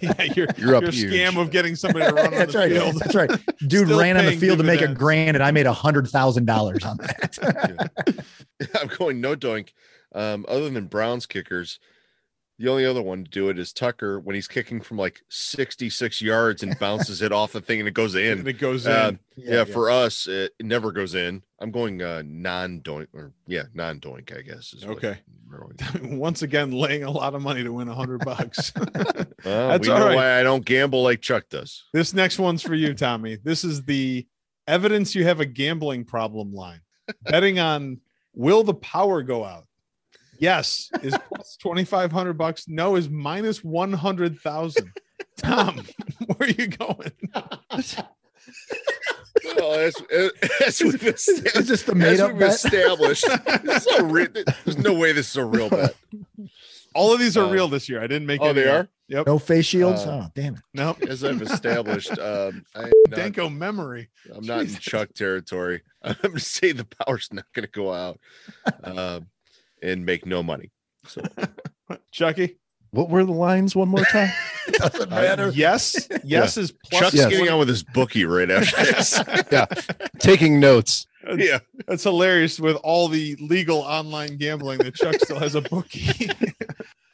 [0.00, 1.12] Yeah, your, You're up your huge.
[1.12, 2.72] scam of getting somebody to run on that's the right.
[2.72, 2.96] field.
[2.96, 3.30] That's right.
[3.68, 5.72] Dude Still ran on the paying field to make a grand, and I made a
[5.72, 8.24] hundred thousand dollars on that.
[8.80, 9.68] I'm going no doink.
[10.14, 11.78] Um, other than Browns kickers,
[12.58, 16.20] the only other one to do it is Tucker when he's kicking from like 66
[16.22, 18.46] yards and bounces it off the thing and it goes And in.
[18.46, 19.44] it goes Uh, in.
[19.44, 21.42] yeah, for us, it, it never goes in.
[21.60, 24.72] I'm going uh, non doink or yeah, non doink, I guess.
[24.74, 25.18] Is Okay.
[26.02, 28.72] Once again, laying a lot of money to win a hundred bucks.
[29.44, 31.84] Well, That's we all why I don't gamble like Chuck does.
[31.92, 33.36] This next one's for you, Tommy.
[33.36, 34.26] This is the
[34.66, 36.80] evidence you have a gambling problem line.
[37.24, 37.98] Betting on
[38.34, 39.66] will the power go out?
[40.38, 42.66] Yes is plus 2500 bucks.
[42.68, 44.92] No is minus 100,000.
[45.38, 45.82] Tom,
[46.26, 47.12] where are you going?
[49.56, 49.94] Well, as,
[50.66, 52.50] as we've Is established, this the made as up we've bet?
[52.54, 53.24] established
[53.64, 54.28] this a re-
[54.64, 55.94] there's no way this is a real bet.
[56.94, 58.00] All of these are Uh, real this year.
[58.02, 58.44] I didn't make it.
[58.44, 58.84] Oh, any they up.
[58.86, 58.88] are.
[59.08, 59.26] Yep.
[59.26, 60.02] No face shields.
[60.02, 60.60] Uh, oh, damn it.
[60.74, 61.02] Nope.
[61.08, 64.10] As I've established, um, I'm not, Danko memory.
[64.34, 65.82] I'm not in Chuck territory.
[66.02, 68.18] I'm going to say the power's not going to go out
[68.84, 69.26] um,
[69.82, 70.70] and make no money.
[71.06, 71.22] So
[72.12, 72.58] Chucky.
[72.90, 74.30] What were the lines one more time?
[74.72, 75.48] Doesn't Uh, matter.
[75.54, 76.08] yes.
[76.24, 77.30] Yes is plus Chuck's Yes.
[77.30, 79.18] getting on with his bookie right after this.
[79.50, 79.64] Yeah,
[80.18, 81.06] taking notes.
[81.36, 81.60] yeah.
[81.86, 86.28] That's hilarious with all the legal online gambling that Chuck still has a bookie.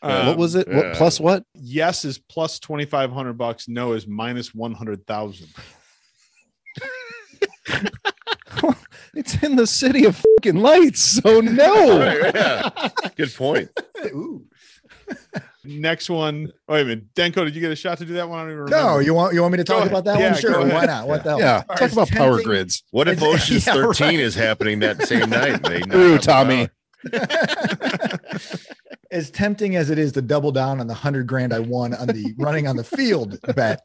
[0.02, 0.66] Uh, what was it?
[0.68, 0.94] What yeah.
[0.96, 1.44] plus what?
[1.54, 5.48] yes is plus 2500 bucks no is minus 100000
[9.18, 11.00] It's in the city of fucking lights.
[11.02, 11.98] So no.
[11.98, 12.88] Right, yeah.
[13.16, 13.68] Good point.
[14.06, 14.44] Ooh.
[15.64, 18.28] next one oh, wait a minute denko did you get a shot to do that
[18.28, 20.18] one i don't even remember No, you want you want me to talk about that
[20.18, 20.40] Yeah, one?
[20.40, 20.66] Sure.
[20.66, 21.08] Why not?
[21.08, 21.40] What the hell?
[21.40, 21.56] Yeah.
[21.56, 22.84] All right, Talk about power tempting- grids.
[22.90, 24.20] What if It's- Ocean's yeah, 13 right.
[24.20, 25.62] is happening that same night?
[25.64, 26.68] They Ooh, Tommy.
[29.10, 32.06] as tempting as it is to double down on the hundred grand I won on
[32.08, 33.80] the running on the field bet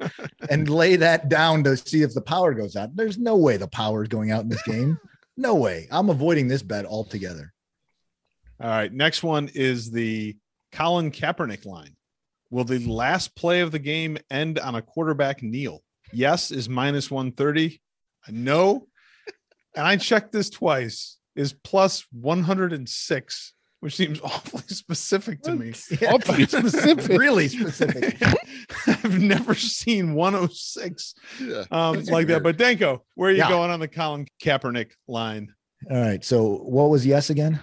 [0.49, 2.95] and lay that down to see if the power goes out.
[2.95, 4.97] There's no way the power is going out in this game.
[5.35, 5.87] No way.
[5.91, 7.53] I'm avoiding this bet altogether.
[8.59, 10.37] all right next one is the
[10.71, 11.95] Colin Kaepernick line.
[12.49, 15.81] Will the last play of the game end on a quarterback kneel?
[16.11, 17.81] Yes is minus 130.
[18.29, 18.87] No.
[19.75, 23.53] And I checked this twice is plus 106,
[23.83, 25.73] which seems awfully specific to me.
[26.07, 27.19] Awfully specific.
[27.19, 28.15] really specific.
[28.87, 31.65] I've never seen 106 Yeah.
[31.69, 32.43] um, That's like that.
[32.43, 33.49] But Danko, where are you Yeah.
[33.49, 35.53] going on the Colin Kaepernick line?
[35.91, 36.23] All right.
[36.23, 37.59] So what was yes again?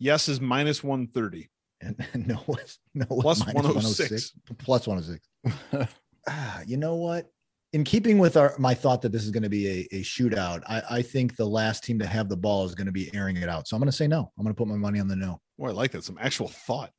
[0.00, 1.48] Yes is minus 130.
[1.80, 4.32] And no was no was Plus minus 106.
[4.58, 5.88] Plus 106.
[6.28, 7.30] Ah, you know what?
[7.76, 10.62] In keeping with our my thought that this is going to be a, a shootout,
[10.66, 13.36] I, I think the last team to have the ball is going to be airing
[13.36, 13.68] it out.
[13.68, 14.32] So I'm going to say no.
[14.38, 15.42] I'm going to put my money on the no.
[15.58, 16.02] Boy, I like that.
[16.02, 16.90] Some actual thought.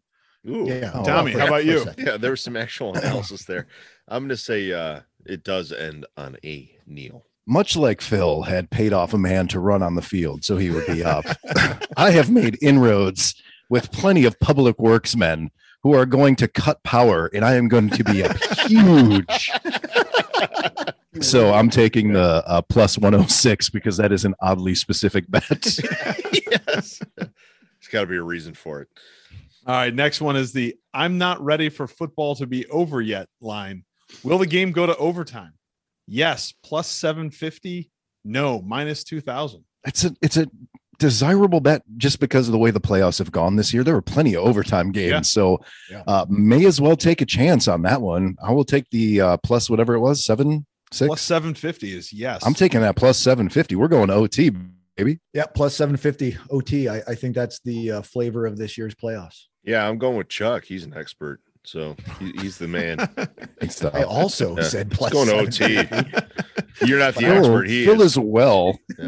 [0.47, 0.67] Ooh.
[0.67, 0.91] Yeah.
[0.93, 1.83] Oh, Tommy, for- how about you?
[1.97, 3.65] Yeah, there was some actual analysis there.
[4.07, 7.25] I'm going to say uh, it does end on a kneel.
[7.47, 10.69] Much like Phil had paid off a man to run on the field so he
[10.69, 11.25] would be up,
[11.97, 13.33] I have made inroads
[13.67, 15.49] with plenty of public works men
[15.81, 18.33] who are going to cut power, and I am going to be a
[18.67, 19.51] huge.
[21.21, 25.49] So I'm taking the uh, plus 106 because that is an oddly specific bet.
[26.51, 27.01] yes.
[27.15, 28.89] There's got to be a reason for it.
[29.65, 29.93] All right.
[29.93, 33.83] Next one is the I'm not ready for football to be over yet line.
[34.23, 35.53] Will the game go to overtime?
[36.07, 36.53] Yes.
[36.63, 37.89] Plus 750.
[38.23, 38.61] No.
[38.61, 39.63] Minus 2000.
[39.85, 40.47] it's a it's a
[40.97, 43.83] desirable bet just because of the way the playoffs have gone this year.
[43.83, 45.21] There were plenty of overtime games, Yeah.
[45.21, 46.03] so Yeah.
[46.07, 48.35] uh, may as well take a chance on that one.
[48.43, 51.07] I will take the uh, plus whatever it was seven six.
[51.07, 52.45] Plus 750 is yes.
[52.45, 53.75] I'm taking that plus seven fifty.
[53.75, 54.51] We're going OT,
[54.95, 55.19] baby.
[55.33, 56.87] Yeah, plus 750 OT.
[56.89, 59.43] I, I think that's the uh, flavor of this year's playoffs.
[59.63, 60.63] Yeah, I'm going with Chuck.
[60.63, 61.41] He's an expert.
[61.63, 62.97] So he, he's the man.
[63.59, 63.91] Thanks, Tom.
[63.93, 65.73] I also Yeah, said It's plus going to OT.
[66.87, 67.67] You're not the Phil, expert.
[67.67, 68.17] He Phil is.
[68.17, 68.77] as well.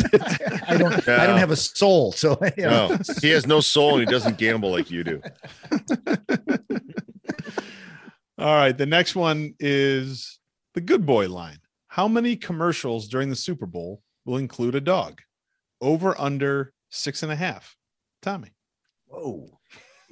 [0.67, 2.87] I don't I don't have a soul, so you know.
[2.89, 5.21] No, he has no soul and he doesn't gamble like you do.
[8.37, 8.77] All right.
[8.77, 10.39] The next one is
[10.73, 11.59] the good boy line.
[11.87, 15.19] How many commercials during the Super Bowl will include a dog?
[15.81, 17.75] Over under six and a half.
[18.21, 18.49] Tommy.
[19.07, 19.58] Whoa.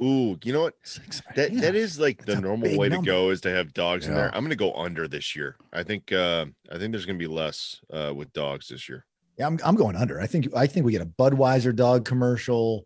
[0.03, 0.75] Ooh, you know what?
[0.83, 1.61] Six That half.
[1.61, 3.05] that is like the That's a normal way number.
[3.05, 4.27] to go is to have dogs in there.
[4.33, 5.55] I'm going to go under this year.
[5.73, 9.05] I think uh I think there's going to be less uh with dogs this year.
[9.37, 10.21] Yeah, I'm I'm going under.
[10.21, 12.85] I think I think we get a Budweiser dog commercial,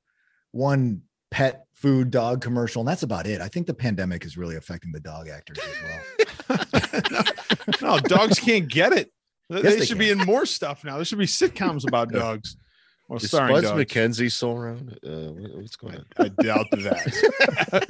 [0.51, 1.01] one
[1.32, 3.41] pet food dog commercial, and that's about it.
[3.41, 5.76] I think the pandemic is really affecting the dog actors as
[6.49, 7.24] well.
[7.82, 9.12] no, dogs can't get it.
[9.49, 10.95] Yes, they they should be in more stuff now.
[10.95, 12.55] There should be sitcoms about dogs.
[13.12, 13.84] Or Is starring Spuds dogs.
[13.93, 14.97] MacKenzie still around?
[15.05, 16.05] Uh, what's going on?
[16.18, 17.86] I doubt that.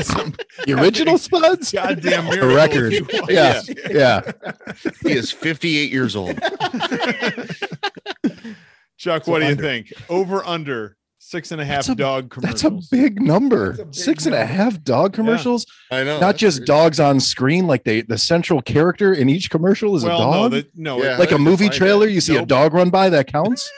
[0.04, 0.32] Some
[0.64, 1.72] The original Spuds.
[1.72, 2.92] goddamn For miracle record.
[2.92, 3.28] if.
[3.28, 3.60] Yeah,
[3.90, 4.30] yeah.
[5.02, 6.38] He is 58 years old.
[8.96, 9.92] Chuck, So what do you think?
[10.08, 12.88] Over under six and a half a- dog That's a commercials.
[12.90, 13.68] big number.
[13.70, 14.52] That's a big Six and a number.
[14.54, 15.66] half dog commercials.
[15.90, 16.20] I know.
[16.20, 20.04] Not just pretty- dogs on screen, like they the central character in each commercial is
[20.04, 20.50] well, a no, dog.
[20.52, 21.16] that, no, Yeah.
[21.18, 22.12] like a movie trailer, that?
[22.12, 23.68] you see a dog run by, that counts.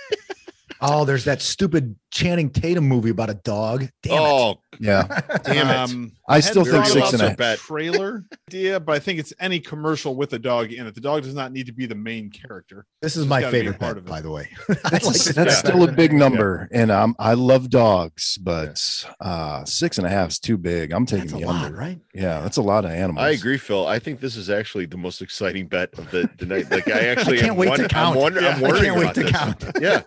[0.83, 3.89] Oh, there's that stupid Channing Tatum movie about a dog.
[4.03, 5.03] Damn Oh, Yeah.
[5.45, 5.77] damn it.
[5.77, 9.61] um, I still think thought six and a trailer idea, but I think it's any
[9.61, 10.95] commercial with a dog in it.
[10.95, 12.87] The dog does not need to be the main character.
[13.03, 14.09] This is my gotta be a favorite part part, of it.
[14.11, 14.49] by the way.
[14.91, 18.81] That's, like a- that's still a big number, and um, I love dogs, but
[19.21, 20.93] uh, six and a half is too big.
[20.93, 21.77] I'm taking That's a the lot, under.
[21.77, 22.01] right?
[22.15, 23.25] Yeah, that's a lot of animals.
[23.25, 23.87] I agree, Phil.
[23.87, 26.71] I think this is actually the most exciting bet of the, the night.
[26.71, 28.17] Like I actually can't am wait to count.
[28.17, 29.33] I'm, wonder, Yeah, I'm I I wondering can't wait to this.
[29.33, 29.65] count.
[29.81, 30.03] Yeah.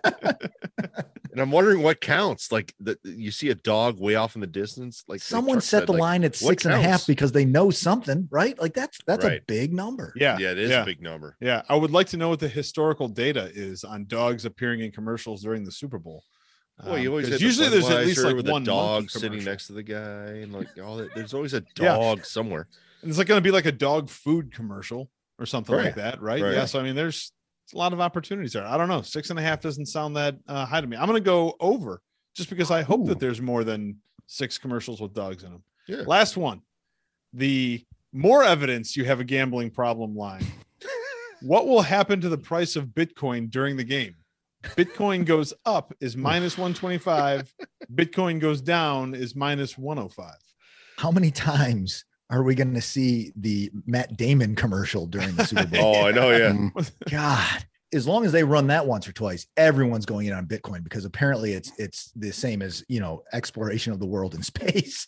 [1.32, 2.50] and I'm wondering what counts.
[2.52, 5.04] Like that you see a dog way off in the distance.
[5.08, 7.06] Like like Someone set said, the like, line at what six and a half counts?
[7.06, 8.58] because they know something, right?
[8.60, 10.12] Like that's that's a big number.
[10.16, 10.82] Yeah, Yeah, it is yeah.
[10.82, 11.36] a big number.
[11.40, 14.90] Yeah, I would like to know what the historical data is on dogs appearing in
[14.92, 16.24] commercials during the Super Bowl.
[16.84, 18.66] Well, you Um, always 'cause have the usually there's at least like with one a
[18.66, 21.14] dog sitting next to the guy, and like all that.
[21.14, 21.94] There's always a Yeah.
[21.96, 22.68] dog somewhere.
[23.02, 26.20] And it's like going to be like a dog food commercial or something like that,
[26.20, 26.42] right?
[26.42, 26.52] Right.
[26.54, 26.64] Yeah.
[26.66, 27.32] So I mean, there's
[27.74, 28.64] a lot of opportunities there.
[28.66, 29.02] I don't know.
[29.02, 30.96] Six and a half doesn't sound that uh, high to me.
[30.96, 32.00] I'm going to go over
[32.34, 33.06] just because I hope Ooh.
[33.08, 33.96] that there's more than
[34.26, 35.62] six commercials with dogs in them.
[35.88, 36.02] Yeah.
[36.06, 36.62] Last one,
[37.32, 40.44] the more evidence you have a gambling problem line.
[41.42, 44.16] what will happen to the price of Bitcoin during the game?
[44.74, 47.54] Bitcoin goes up is minus 125.
[47.94, 50.34] Bitcoin goes down is minus 105.
[50.96, 55.66] How many times are we going to see the Matt Damon commercial during the Super
[55.66, 55.96] Bowl?
[55.96, 56.30] Oh, I know.
[56.30, 56.82] Yeah.
[57.10, 60.82] God, as long as they run that once or twice, everyone's going in on Bitcoin
[60.82, 65.06] because apparently it's it's the same as you know exploration of the world in space.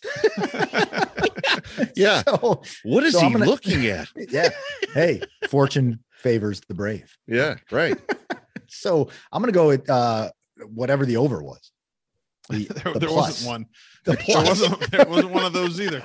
[1.95, 2.23] Yeah.
[2.27, 4.07] So, What is So he gonna- looking at?
[4.29, 4.49] yeah.
[4.93, 7.15] Hey, fortune favors the brave.
[7.27, 7.55] Yeah.
[7.71, 7.97] Right.
[8.71, 10.29] So I'm gonna go with uh,
[10.75, 11.71] whatever the over was.
[12.51, 13.43] The, there, the there plus.
[13.43, 13.65] wasn't one.
[14.05, 16.03] The There wasn't, there wasn't one of those either.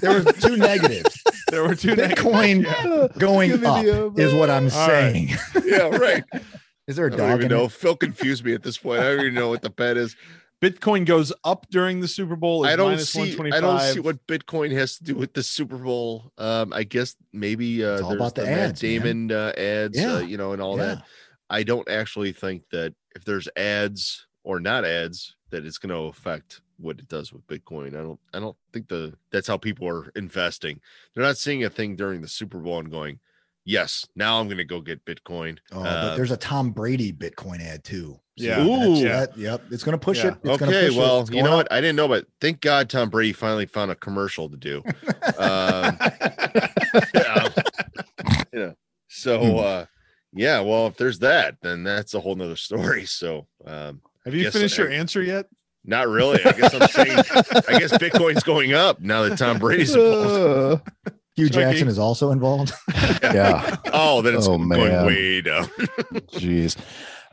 [0.00, 1.21] there was two negatives.
[1.52, 3.14] There were two Bitcoin negatives.
[3.18, 5.12] going up the, uh, is what I'm All right.
[5.12, 5.28] saying.
[5.66, 6.24] yeah, right.
[6.88, 7.64] Is there a I dog don't even in know.
[7.66, 7.72] it?
[7.72, 9.00] Phil confused me at this point.
[9.00, 10.16] I don't even know what the bet is.
[10.62, 12.64] Bitcoin goes up during the Super Bowl.
[12.64, 13.38] I don't minus see.
[13.52, 16.32] I don't see what Bitcoin has to do with the Super Bowl.
[16.38, 18.90] Um, I guess maybe uh, It's all there's about the Matt ads, man.
[19.02, 20.14] Damon uh, ads, Yeah.
[20.14, 20.84] uh, you know, and all Yeah.
[20.86, 21.02] that.
[21.50, 26.04] I don't actually think that if there's ads or not ads, that it's going to
[26.08, 27.88] affect what it does with Bitcoin.
[27.98, 28.20] I don't.
[28.34, 30.80] I don't think the that's how people are investing.
[31.14, 33.20] They're not seeing a thing during the Super Bowl and going,
[33.64, 37.12] "Yes, now I'm going to go get Bitcoin." Oh, Uh, but there's a Tom Brady
[37.12, 38.18] Bitcoin ad too.
[38.38, 38.56] So Yeah.
[38.64, 39.02] that's- Ooh.
[39.04, 39.62] that- yep.
[39.70, 40.28] It's going to push Yeah.
[40.32, 40.34] it.
[40.42, 41.56] It's okay, push well, It's you know up.
[41.56, 41.72] what?
[41.72, 44.82] I didn't know, but thank God Tom Brady finally found a commercial to do.
[45.38, 45.98] um,
[47.14, 47.48] yeah.
[48.52, 48.72] yeah.
[49.08, 49.58] So, Hmm.
[49.58, 49.84] uh,
[50.32, 53.04] yeah, well, if there's that, then that's a whole nother story.
[53.04, 55.46] So, um, Have you finished I- your answer yet?
[55.84, 56.44] Not really.
[56.44, 60.86] I guess I'm saying, I guess Bitcoin's going up now that Tom Brady's involved.
[61.06, 62.72] Uh, Hue Jackson is also involved.
[63.22, 63.76] yeah.
[63.92, 65.06] Oh, then it's Oh, going man.
[65.06, 65.64] way down.
[66.34, 66.76] Jeez.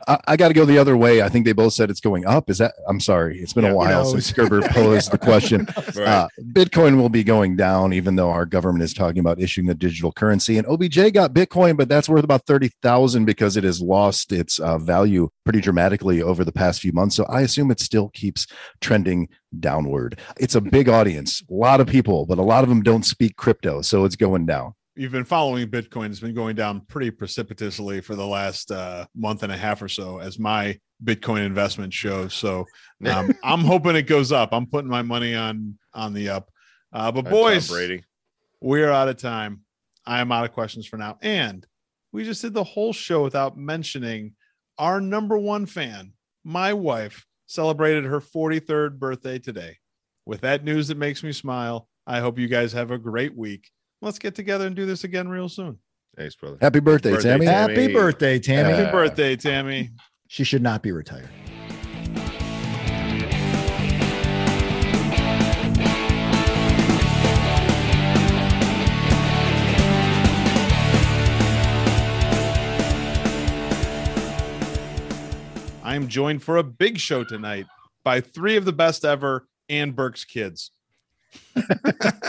[0.08, 1.22] I, I got to go the other way.
[1.22, 2.50] I think they both said it's going up.
[2.50, 2.74] Is that?
[2.88, 3.40] I'm sorry.
[3.40, 5.66] It's been Yeah, a while since Gerber posed the question.
[5.90, 6.06] Right.
[6.06, 9.74] Uh, Bitcoin will be going down, even though our government is talking about issuing a
[9.74, 10.56] digital currency.
[10.56, 14.58] And OBJ got Bitcoin, but that's worth about thirty thousand because it has lost its
[14.60, 17.16] uh, value pretty dramatically over the past few months.
[17.16, 18.46] So I assume it still keeps
[18.80, 19.28] trending
[19.58, 20.20] downward.
[20.38, 23.36] It's a big audience, a lot of people, but a lot of them don't speak
[23.36, 24.74] crypto, so it's going down.
[24.96, 26.10] You've been following Bitcoin.
[26.10, 29.88] It's been going down pretty precipitously for the last uh, month and a half or
[29.88, 32.34] so, as my Bitcoin investment shows.
[32.34, 32.66] So
[33.06, 34.50] um, I'm hoping it goes up.
[34.52, 36.50] I'm putting my money on on the up.
[36.92, 38.04] Uh, but boys, Brady.
[38.60, 39.60] we're out of time.
[40.04, 41.18] I am out of questions for now.
[41.22, 41.66] And
[42.12, 44.34] we just did the whole show without mentioning
[44.78, 49.76] our number one fan, my wife, celebrated her 43rd birthday today.
[50.26, 53.70] With that news that makes me smile, I hope you guys have a great week.
[54.02, 55.78] Let's get together and do this again real soon.
[56.16, 56.56] Thanks, brother.
[56.60, 57.46] Happy birthday, Birthday, Tammy.
[57.46, 57.74] Tammy.
[57.74, 58.68] Happy birthday, Tammy.
[58.70, 58.76] Yeah.
[58.76, 59.90] Happy birthday, Tammy.
[60.32, 61.28] She should not be retired.
[75.82, 77.66] I am joined for a big show tonight
[78.04, 80.70] by three of the best ever and Burke's kids.
[81.56, 81.62] All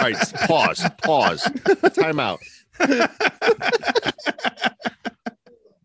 [0.02, 0.16] right,
[0.48, 1.50] pause, pause,
[1.96, 2.40] time out.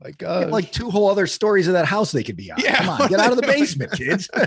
[0.02, 0.50] My God.
[0.50, 2.58] like two whole other stories of that house they could be on.
[2.60, 2.76] Yeah.
[2.76, 4.28] Come on, get out of the basement, kids.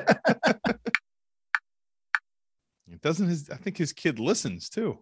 [2.91, 4.99] It doesn't his I think his kid listens too.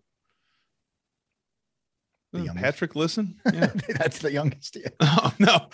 [2.34, 2.58] The Doesn't.
[2.58, 3.40] Patrick listen?
[3.54, 3.72] Yeah.
[3.98, 4.76] That's the youngest.
[4.80, 4.90] Yeah.
[5.02, 5.68] oh no.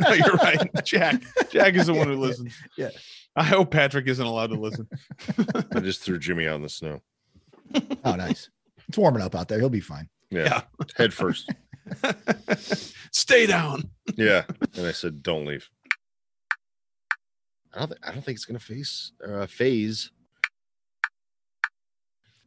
[0.00, 0.70] no, you're right.
[0.84, 1.20] Jack.
[1.50, 2.54] Jack is the one who Yeah, listens.
[2.78, 2.88] yeah.
[3.36, 4.88] I hope Patrick isn't allowed to listen.
[5.74, 7.00] I just threw Jimmy out in the snow.
[8.04, 8.48] Oh, nice.
[8.88, 9.58] It's warming up out there.
[9.58, 10.08] He'll be fine.
[10.30, 10.62] Yeah, Yeah.
[10.96, 11.50] head first.
[13.12, 13.90] Stay down.
[14.16, 14.44] Yeah,
[14.76, 15.68] and I said, "Don't leave."
[17.74, 17.88] I don't.
[17.88, 20.10] Th- I don't think it's gonna face uh, phase.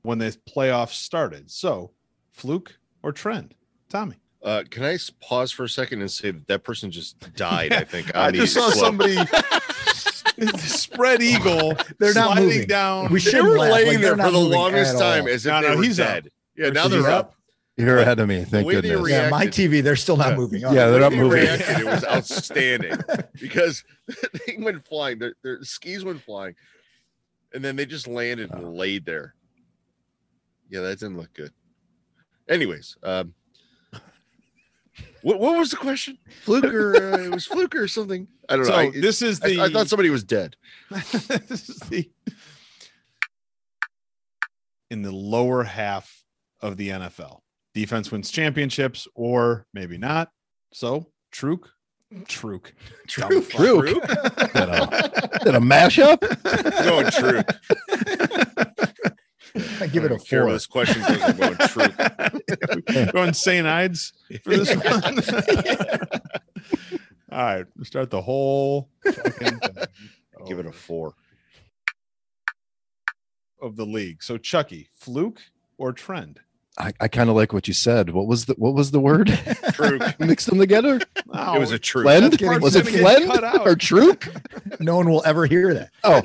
[0.02, 1.50] When the playoffs started.
[1.50, 1.92] So
[2.32, 3.56] fluke or trend?
[3.90, 4.16] Tommy.
[4.44, 7.72] Uh, can I pause for a second and say that that person just died?
[7.72, 8.84] I think I just saw slope.
[8.86, 9.16] somebody
[10.60, 11.74] spread eagle.
[12.00, 12.68] They're not sliding moving.
[12.68, 13.12] down.
[13.12, 13.72] We shouldn't were laugh.
[13.74, 15.30] laying Like, there for the longest time all.
[15.30, 16.26] as if No, they no, were he's up.
[16.56, 17.26] Yeah, now they're up.
[17.30, 17.36] up.
[17.76, 18.44] You're ahead of me.
[18.44, 19.02] Thank way goodness.
[19.02, 20.36] react- Yeah, my TV, they're still not Yeah.
[20.36, 20.62] moving.
[20.62, 21.42] Yeah, Oh, they're The not they moving.
[21.42, 22.98] reacted, it was outstanding
[23.42, 25.18] because the thing went flying.
[25.18, 26.54] Their, their skis went flying,
[27.54, 28.58] and then they just landed Oh.
[28.58, 29.34] and laid there.
[30.70, 31.52] Yeah, that didn't look good.
[32.48, 33.34] Anyways, um,
[35.24, 36.18] what what was the question?
[36.44, 38.28] Fluke or uh, it was fluke or something?
[38.50, 38.78] I don't So know.
[38.78, 40.56] I, this is the I thought somebody was dead.
[40.92, 42.10] this is the
[44.92, 46.24] in the lower half
[46.62, 47.40] of the NFL.
[47.74, 50.30] Defense wins championships, or maybe not.
[50.74, 51.72] So Truk,
[52.26, 52.74] Truk,
[53.08, 53.42] True.
[53.42, 53.88] True.
[53.88, 53.96] Is
[55.48, 56.20] it a mashup?
[56.84, 57.42] Going true.
[59.80, 60.52] I give it a four.
[60.52, 61.22] This question goes.
[61.22, 63.06] I'm going true.
[63.12, 63.68] Going St.
[63.68, 65.20] Ides for this one.
[67.32, 69.60] All right, we start the whole thing
[70.48, 71.14] Give it a four.
[73.62, 74.22] of the league.
[74.22, 75.40] So Chucky, fluke
[75.78, 76.40] or trend?
[76.78, 78.10] I, I kind of like what you said.
[78.10, 79.28] What was the what was the word?
[79.74, 80.00] True.
[80.20, 81.00] Mix them together.
[81.32, 82.02] Oh, It was a true.
[82.04, 82.40] Flend?
[82.62, 84.28] Was it gonna Flend or Truk?
[84.80, 85.92] No one will ever hear that.
[86.04, 86.22] Oh,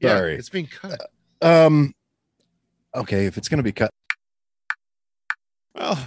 [0.00, 0.34] Yeah, sorry.
[0.36, 0.98] it's being cut.
[1.42, 1.94] Um,
[2.94, 3.90] okay, if it's gonna be cut,
[5.74, 5.98] well,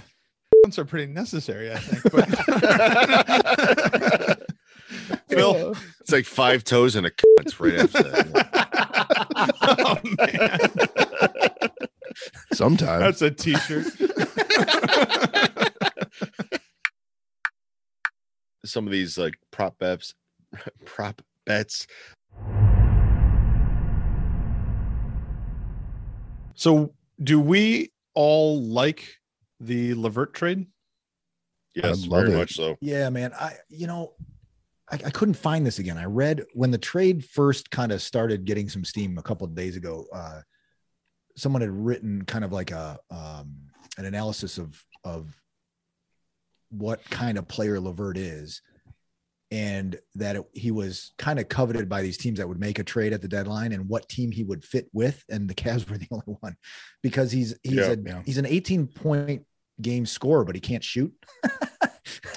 [0.62, 2.02] ones are pretty necessary, I think.
[2.12, 2.28] But
[5.28, 9.56] Phil, It's like five toes and a cunt right after that.
[9.62, 10.58] oh, man.
[12.52, 13.86] Sometimes That's a t-shirt.
[18.64, 20.14] Some of these like prop bets,
[20.84, 21.86] prop bets.
[26.56, 29.16] So do we all like
[29.60, 30.66] the Levert trade?
[31.74, 32.36] Yes, very it.
[32.36, 32.76] much so.
[32.80, 33.32] Yeah, man.
[33.34, 34.14] I you know,
[34.90, 35.98] I, I couldn't find this again.
[35.98, 39.54] I read when the trade first kind of started getting some steam a couple of
[39.54, 40.06] days ago.
[40.12, 40.40] Uh,
[41.36, 43.54] someone had written kind of like a um,
[43.98, 45.38] an analysis of of
[46.70, 48.62] what kind of player Levert is,
[49.50, 52.84] and that it, he was kind of coveted by these teams that would make a
[52.84, 55.22] trade at the deadline, and what team he would fit with.
[55.28, 56.56] And the Cavs were the only one
[57.02, 57.92] because he's he's Yeah.
[57.92, 58.22] a Yeah.
[58.24, 59.44] he's an 18 point
[59.80, 61.12] game scorer, but he can't shoot.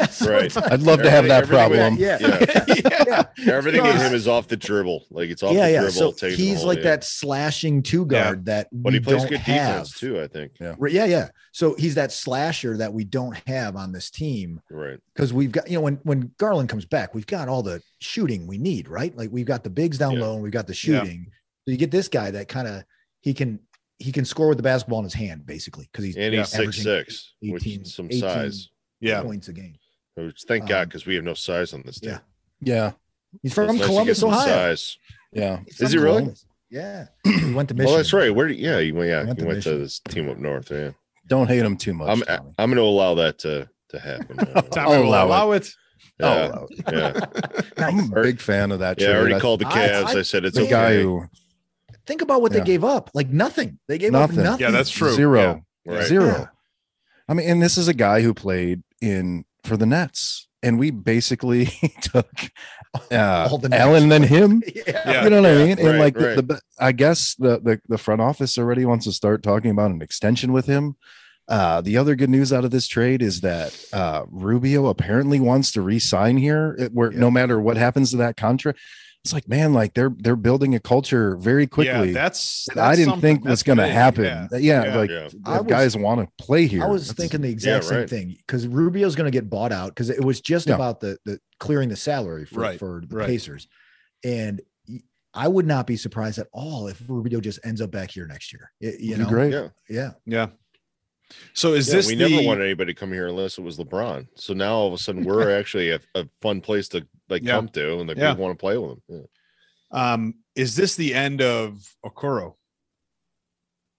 [0.09, 0.55] So Right.
[0.71, 1.95] I'd love to have that Everything- problem.
[1.97, 2.17] yeah.
[3.09, 3.23] Yeah.
[3.45, 3.53] yeah.
[3.53, 5.05] Everything in him is off the dribble.
[5.11, 5.79] Like it's off yeah, the yeah.
[5.81, 6.13] dribble.
[6.13, 6.83] So he's like yeah.
[6.85, 9.71] that slashing two guard that But we he plays don't good have.
[9.83, 10.53] defense too, I think.
[10.59, 10.75] Yeah.
[10.87, 11.29] Yeah, yeah.
[11.51, 14.99] So he's that slasher that we don't have on this team Right.
[15.13, 18.47] because we've got you know when when Garland comes back, we've got all the shooting
[18.47, 19.15] we need, right?
[19.15, 20.21] Like we've got the bigs down Yeah.
[20.21, 20.99] low and we've got the Yeah.
[21.01, 21.27] shooting.
[21.65, 22.83] So you get this guy that kind of
[23.21, 23.59] he can
[23.97, 26.81] he can score with the basketball in his hand basically because he's And he's six
[26.81, 28.69] six, 18 which is some 18 size.
[29.01, 29.21] Yeah.
[29.21, 29.75] points a game.
[30.15, 32.11] Which thank God Um, because we have no size on this team.
[32.11, 32.19] yeah.
[32.61, 32.91] Yeah,
[33.41, 34.45] He's from nice Columbus, some Ohio.
[34.45, 34.97] Size.
[35.31, 35.59] yeah.
[35.65, 36.17] He's Is from he really?
[36.17, 36.45] Columbus.
[36.69, 37.05] Yeah.
[37.23, 37.85] He went to Michigan.
[37.85, 38.35] Well, that's right.
[38.35, 38.47] Where?
[38.47, 39.09] did- Yeah, he went.
[39.09, 40.69] Yeah, Went he to went to this team up north.
[40.69, 40.91] Yeah,
[41.27, 42.09] Don't hate him too much.
[42.09, 42.21] I'm.
[42.21, 42.53] Tommy.
[42.57, 44.37] I'm going to allow that to to happen.
[44.77, 45.69] I'll will allow allow it.
[46.19, 47.19] yeah, Oh, yeah.
[47.77, 48.99] I'm a big fan of that.
[48.99, 50.03] Yeah, I already I- called the Cavs.
[50.15, 50.69] I, I- said it's the okay.
[50.71, 51.23] guy who
[52.05, 52.59] Think about what Yeah.
[52.59, 53.09] they gave up.
[53.13, 53.79] Like nothing.
[53.87, 54.39] They gave Nothing.
[54.39, 54.61] up nothing.
[54.65, 55.11] Yeah, that's true.
[55.13, 55.63] zero.
[55.85, 56.05] Right.
[56.07, 56.49] Zero.
[57.29, 57.31] Yeah.
[57.31, 60.91] I mean, and this is a guy who played in for the Nets, and we
[60.91, 61.65] basically
[62.01, 62.29] took
[63.11, 64.09] uh, All the Allen Nets.
[64.09, 64.63] then him.
[64.75, 64.81] Yeah.
[64.87, 65.23] Yeah.
[65.23, 65.79] you know what I mean?
[65.79, 66.35] and Right, like right.
[66.35, 69.91] the, the, I guess the, the the front office already wants to start talking about
[69.91, 70.95] an extension with him.
[71.47, 75.71] Uh, the other good news out of this trade is that uh, Rubio apparently wants
[75.71, 77.19] to re-sign here, it- where Yeah.
[77.19, 78.77] no matter what happens to that contract,
[79.25, 82.07] it's like man, like they're they're building a culture very quickly.
[82.07, 83.35] Yeah, that's, that's I didn't something.
[83.37, 83.91] think was going to big.
[83.91, 84.23] happen.
[84.23, 84.47] Yeah.
[84.53, 84.95] Yeah, Yeah.
[84.97, 85.23] like Yeah.
[85.57, 86.83] Was- guys want to play here.
[86.83, 88.09] I was That's- thinking the exact Yeah, same right.
[88.09, 90.75] thing because Rubio's going to get bought out because it was just Yeah.
[90.75, 93.27] about the the clearing the salary for, Right, for the right.
[93.27, 93.67] Pacers,
[94.23, 94.61] and
[95.33, 98.51] I would not be surprised at all if Rubio just ends up back here next
[98.53, 98.71] year.
[98.81, 99.51] Y- You know, great.
[99.51, 99.67] Yeah.
[99.89, 100.47] yeah, Yeah.
[101.53, 103.77] So is Yeah, this we the, never wanted anybody to come here unless it was
[103.77, 104.27] LeBron.
[104.35, 107.55] So now all of a sudden we're actually a, a fun place to like Yeah.
[107.55, 108.33] come to, and like Yeah.
[108.33, 109.27] we want to play with them.
[109.91, 110.13] Yeah.
[110.13, 112.55] um is this the end of Okoro?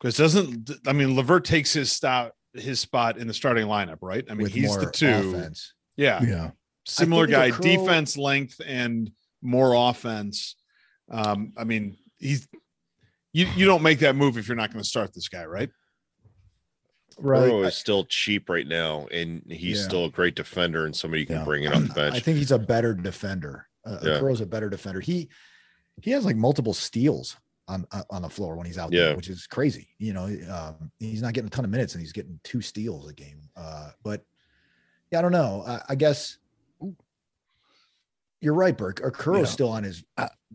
[0.01, 4.25] Because doesn't I mean Levert takes his spot his spot in the starting lineup, right?
[4.29, 5.09] I mean with he's the two.
[5.09, 5.75] offense.
[5.97, 6.23] Yeah.
[6.23, 6.51] Yeah,
[6.87, 9.11] Similar guy, Okoro- defense length and
[9.43, 10.57] more offense.
[11.11, 12.49] Um, I mean, he's
[13.33, 15.71] you you don't make that move if you're not going to start this guy, right?
[17.23, 17.41] Right.
[17.51, 19.85] Burrow is still cheap right now, and he's Yeah.
[19.85, 21.45] still a great defender and somebody you can Yeah.
[21.45, 22.15] bring in off the bench.
[22.17, 23.67] I think he's a better defender.
[23.85, 24.11] Uh, Yeah.
[24.19, 25.01] Okoro's a better defender.
[25.01, 25.29] He
[26.03, 27.37] he has like multiple steals
[27.69, 29.07] on uh, on the floor when he's out Yeah.
[29.07, 29.89] there, which is crazy.
[29.99, 33.09] You know, um, he's not getting a ton of minutes and he's getting two steals
[33.09, 33.49] a game.
[33.55, 34.25] Uh, but
[35.13, 35.63] yeah, I don't know.
[35.67, 36.39] I, I guess
[38.41, 39.01] you're right, Burke.
[39.03, 39.53] Okoro's Yeah.
[39.53, 40.03] still on his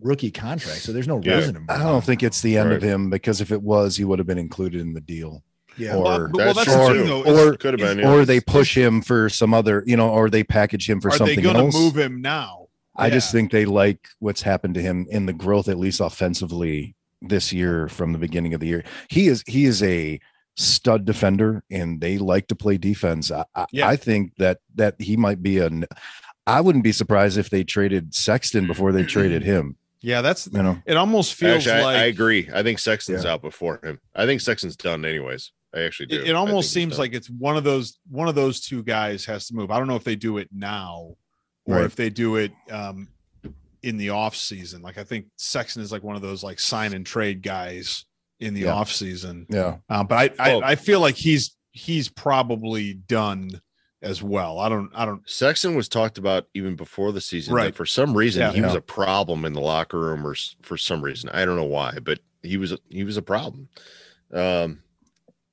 [0.02, 1.36] rookie contract, so there's no Yeah.
[1.38, 1.54] reason.
[1.68, 4.18] to I don't think it's the end of him because if it was, he would
[4.20, 5.44] have been included in the deal.
[5.78, 7.00] Yeah, or- well, well, That's that's true the too.
[7.24, 7.48] thing, though.
[7.50, 8.12] Or- Could have is- been, yeah.
[8.14, 11.26] Or they push him for some other, you know, or they package him for something.
[11.26, 11.84] Are they something going to else.
[11.96, 12.68] move him now?
[12.98, 16.96] I just think they like what's happened to him in the growth, at least offensively
[17.22, 18.84] this year from the beginning of the year.
[19.10, 20.18] He is he is a
[20.56, 23.32] stud defender, and they like to play defense.
[23.32, 23.90] I, I, Yeah.
[23.90, 25.86] I think that that he might be an.
[26.48, 29.76] I wouldn't be surprised if they traded Sexton before they traded him.
[30.02, 30.96] Yeah, that's You know, it.
[30.96, 32.50] Almost feels Actually, I- like I, agree.
[32.54, 33.34] I think Sexton's Yeah.
[33.34, 34.00] out before him.
[34.16, 35.52] I think Sexton's done anyways.
[35.76, 36.22] I actually do.
[36.22, 39.48] it, it almost seems like it's one of those one of those two guys has
[39.48, 39.72] to move.
[39.72, 41.16] I don't know if they do it now
[41.66, 41.84] or Right.
[41.86, 43.10] if they do it um
[43.84, 44.82] in the off season.
[44.82, 48.06] Like I think Sexton is like one of those like sign and trade guys
[48.40, 48.74] in the Yeah.
[48.74, 49.46] off season.
[49.50, 50.52] yeah, Um, but I.
[50.58, 53.50] I I feel like he's he's probably done
[54.02, 54.60] as well.
[54.60, 57.54] I don't I don't Sexton was talked about even before the season.
[57.54, 57.66] Right.
[57.66, 58.52] Like for some reason, Yeah.
[58.54, 61.64] he was a problem in the locker room, or for some reason, I don't know
[61.64, 63.68] why, but he was a, he was a problem.
[64.34, 64.80] Um,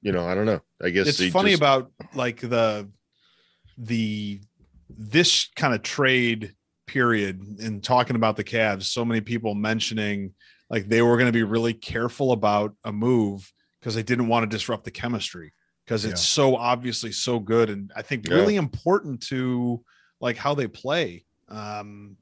[0.03, 0.61] you know, I don't know.
[0.83, 2.89] I guess it's funny just- about like the
[3.79, 4.41] the
[4.91, 6.55] this kind of trade
[6.87, 8.85] period and talking about the Cavs.
[8.85, 10.35] So many people mentioning
[10.69, 13.51] like they were going to be really careful about a move
[13.81, 15.53] because they didn't want to disrupt the chemistry
[15.85, 18.35] because it's so obviously so good and I think Yeah.
[18.37, 19.83] really important to
[20.21, 21.25] like how they play.
[21.49, 22.17] Um,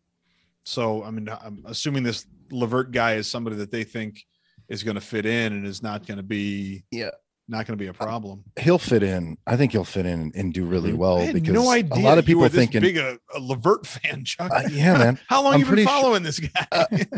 [0.65, 4.21] so I mean, I'm assuming this Levert guy is somebody that they think
[4.69, 7.11] is going to fit in and is not going to be Yeah.
[7.51, 8.45] Not going to be a problem.
[8.59, 9.37] He'll fit in.
[9.47, 12.01] I think he'll fit in and do really well I had because no idea a
[12.03, 14.51] lot of people were this thinking, big a, a Levert fan, Chuck.
[14.55, 15.21] uh, yeah, man.
[15.29, 16.67] How long I'm you been pretty sure- following this guy?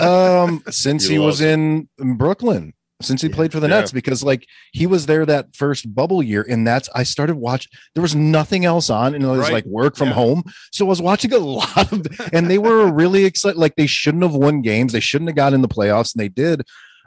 [0.01, 2.73] Uh, um, since He he was loves in Brooklyn,
[3.03, 3.35] since he Yeah.
[3.35, 3.81] played for the Yeah.
[3.81, 7.71] Nets, because like he was there that first bubble year, and that's I started watching.
[7.95, 9.53] There was nothing else on, and it was Right.
[9.53, 10.15] like work from Yeah.
[10.15, 13.59] home, so I was watching a lot of, and they were really excited.
[13.59, 16.29] Like they shouldn't have won games, they shouldn't have got in the playoffs, and they
[16.29, 16.63] did.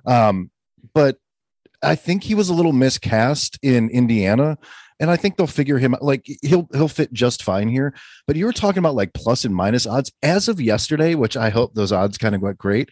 [0.05, 0.51] Um,
[0.93, 1.17] but
[1.85, 4.57] I think he was a little miscast in Indiana.
[4.99, 6.03] And I think they'll figure him out.
[6.03, 7.93] Like he'll he'll fit just fine here.
[8.27, 11.49] But you were talking about like plus and minus odds as of yesterday, which I
[11.49, 12.89] hope those odds kind of went great.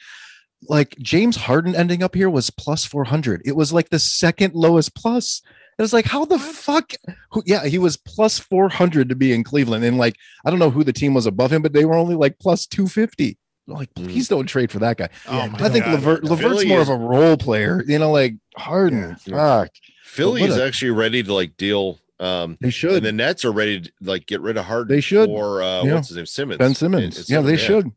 [0.67, 3.41] Like James Harden ending up here was plus 400.
[3.45, 5.41] It was like the second lowest plus.
[5.77, 6.93] It was like, how the fuck?
[7.31, 9.83] Who, yeah, he was plus 400 to be in Cleveland.
[9.83, 10.15] And like,
[10.45, 12.67] I don't know who the team was above him, but they were only like plus
[12.67, 13.37] 250.
[13.65, 14.05] Like, Mm.
[14.05, 15.07] please don't trade for that guy.
[15.27, 15.93] oh I think God.
[15.93, 19.15] Levert, Levert's Philly more is- of a role player, you know, like Harden.
[19.25, 19.61] Yeah.
[19.63, 19.69] Fuck.
[20.03, 21.99] Philly what is a- actually ready to like deal.
[22.19, 22.93] Um, They should.
[22.97, 24.93] and the Nets are ready to like get rid of Harden.
[24.95, 25.29] They should.
[25.29, 25.93] Or uh, Yeah.
[25.95, 26.57] what's his name, Simmons.
[26.59, 27.15] ben Simmons.
[27.15, 27.91] It's- yeah, they should.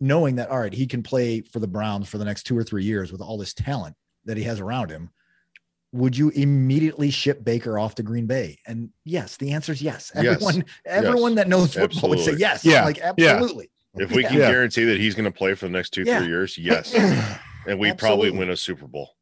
[0.00, 2.62] knowing that all right, he can play for the Browns for the next two or
[2.64, 5.10] three years with all this talent that he has around him.
[5.92, 8.58] Would you immediately ship Baker off to Green Bay?
[8.66, 10.12] And yes, the answer is yes.
[10.14, 10.34] Yes.
[10.42, 12.64] Everyone, everyone that knows football would say yes.
[12.64, 12.84] Yeah.
[12.84, 13.12] like Yeah.
[13.32, 13.70] absolutely.
[13.94, 14.28] If we Yeah.
[14.28, 16.18] can guarantee that he's going to play for the next two, Yeah.
[16.18, 16.94] three years, yes,
[17.66, 19.14] and we probably win a Super Bowl.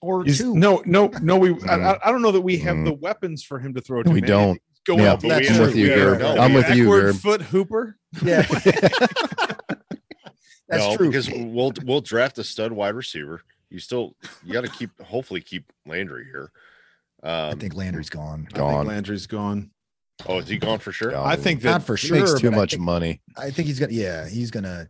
[0.00, 0.54] Or Is- two.
[0.54, 1.36] no, no, no.
[1.36, 1.84] We I, Mm.
[1.84, 2.84] I- I don't know that we have Mm.
[2.86, 4.10] the weapons for him to throw to.
[4.10, 4.28] We man.
[4.30, 4.62] don't.
[4.86, 5.60] Go Yeah, out the I'm end.
[5.60, 6.18] with you, We are- Gerb.
[6.20, 7.20] No, I'm with you, backward Gerb.
[7.22, 7.96] foot hooper.
[8.22, 8.42] Yeah.
[10.68, 11.08] That's no, true.
[11.08, 13.42] because we'll we'll draft a stud wide receiver.
[13.74, 14.14] You still
[14.44, 16.52] you got to keep hopefully keep Landry here.
[17.24, 18.46] I Um, think Landry's gone.
[18.54, 18.72] I Gone.
[18.84, 19.70] think Landry's gone.
[20.28, 21.10] oh, is he gone for sure?
[21.10, 21.26] Gone.
[21.26, 22.16] I think that Not for sure.
[22.18, 23.20] makes too but I much think- money.
[23.36, 23.92] I think he's gonna.
[23.92, 24.88] Yeah, he's gonna.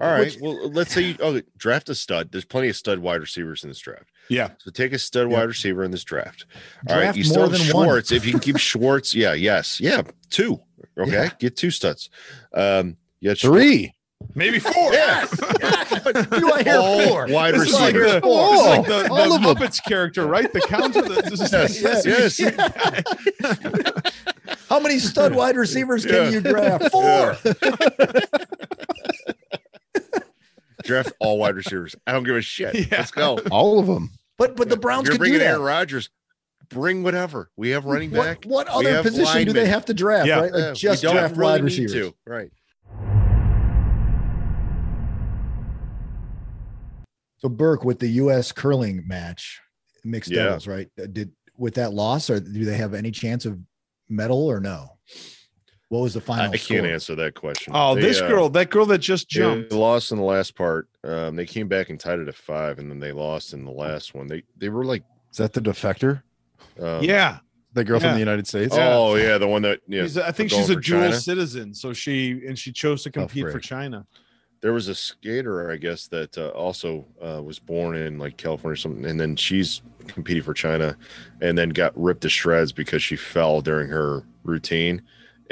[0.00, 0.26] All right.
[0.26, 2.32] Which- well, let's say you oh, draft a stud.
[2.32, 4.10] There's plenty of stud wide receivers in this draft.
[4.28, 4.50] yeah.
[4.58, 5.36] So take a stud Yeah.
[5.38, 6.46] wide receiver in this draft.
[6.88, 7.14] All right.
[7.16, 7.60] You still have.
[7.60, 8.10] Schwartz.
[8.10, 10.60] If you can keep Schwartz, yeah, yes, yeah, two.
[10.98, 11.30] Okay, Yeah.
[11.38, 12.10] get two studs.
[12.52, 13.94] Um, you got Three.
[14.34, 14.92] Maybe four.
[14.94, 15.26] Yeah.
[15.88, 17.26] Do I hear All four?
[17.28, 18.12] wide This is like receivers.
[18.14, 18.50] the, Four.
[18.52, 19.54] this is like the, the All of 'em.
[19.54, 20.52] Muppets character, right?
[20.52, 21.02] The counter.
[21.02, 22.52] The, this is Yes, yes.
[24.68, 26.90] How many stud wide receivers can you draft?
[26.90, 27.36] Four.
[30.84, 31.96] Draft all wide receivers.
[32.06, 32.74] I don't give a shit.
[32.74, 32.84] Yeah.
[32.98, 33.38] Let's go.
[33.50, 34.10] All of them.
[34.38, 35.46] But but the Browns You're could do bringing that.
[35.46, 36.10] Aaron Rodgers.
[36.68, 37.50] Bring whatever.
[37.56, 38.44] We have running back.
[38.44, 40.26] What, what other have position do they have to draft?
[40.28, 40.40] Yeah.
[40.40, 41.92] Right, like Yeah, just draft really wide receivers.
[41.92, 42.14] to.
[42.26, 42.50] Right.
[47.46, 48.50] So Burke with the U.S.
[48.50, 49.60] curling match,
[50.04, 50.46] mixed Yeah.
[50.46, 50.88] doubles, right?
[51.00, 53.56] Uh, Did with that loss, or do they have any chance of
[54.08, 54.98] medal or no?
[55.88, 56.52] What was the final?
[56.52, 56.78] I score?
[56.78, 57.72] can't answer that question.
[57.76, 59.70] Oh, They, this uh, girl, that girl that just They jumped.
[59.70, 60.88] lost in the last part.
[61.04, 63.70] Um, they came back and tied it at five, and then they lost in the
[63.70, 64.26] last one.
[64.26, 66.22] They they were like, Is that the defector?
[66.82, 67.38] um, yeah.
[67.74, 68.08] The girl Yeah.
[68.08, 68.74] from the United States?
[68.76, 70.02] Oh yeah, the one that yeah.
[70.02, 71.20] She's a- I think she's a dual China.
[71.20, 71.72] citizen.
[71.74, 73.60] So she and she chose to compete for.
[73.60, 74.04] China.
[74.66, 78.72] There was a skater, I guess, that uh, also uh, was born in like California
[78.72, 80.96] or something, and then she's competing for China,
[81.40, 85.02] and then got ripped to shreds because she fell during her routine,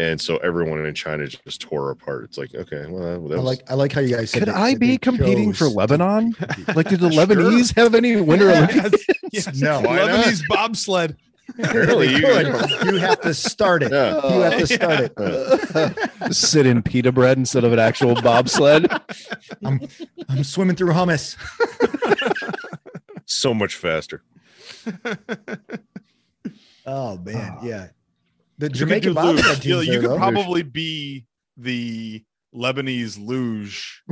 [0.01, 2.25] and so everyone in China just tore her apart.
[2.25, 4.41] It's like okay, well, that I like I like how you guys said.
[4.41, 6.35] Could that- I that be competing for Lebanon?
[6.75, 7.25] Like, did the Sure.
[7.25, 9.05] Lebanese have any winter Olympics?
[9.31, 9.47] Yes.
[9.47, 9.61] yes.
[9.61, 9.81] No.
[9.81, 11.15] Lebanese bobsled.
[11.59, 12.71] Apparently you- Good.
[12.87, 13.93] you have to start it.
[13.93, 14.15] Yeah.
[14.35, 16.35] You have to start it.
[16.35, 18.87] Sit in pita bread instead of an actual bobsled.
[19.65, 19.81] I'm
[20.29, 21.37] I'm swimming through hummus.
[23.27, 24.23] so much faster.
[26.87, 27.61] Oh man, ah.
[27.63, 27.87] yeah.
[28.59, 29.65] The You could Jamaican do bobsled luge.
[29.67, 30.17] You, team's you could though.
[30.19, 31.27] probably be
[31.57, 32.23] the
[32.55, 34.03] Lebanese luge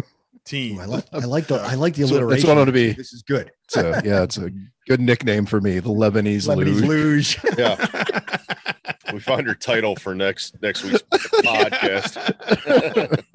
[0.45, 0.79] team.
[0.79, 2.41] Ooh, I like I like the I like the That's what- alliteration.
[2.41, 2.93] that's what I want to be.
[2.93, 3.51] This is good.
[3.65, 4.51] It's a, yeah, it's a
[4.89, 7.39] good nickname for me, the Lebanese, Lebanese luge.
[7.43, 7.57] luge.
[7.59, 9.13] Yeah.
[9.13, 12.17] we found your title for next next week's podcast.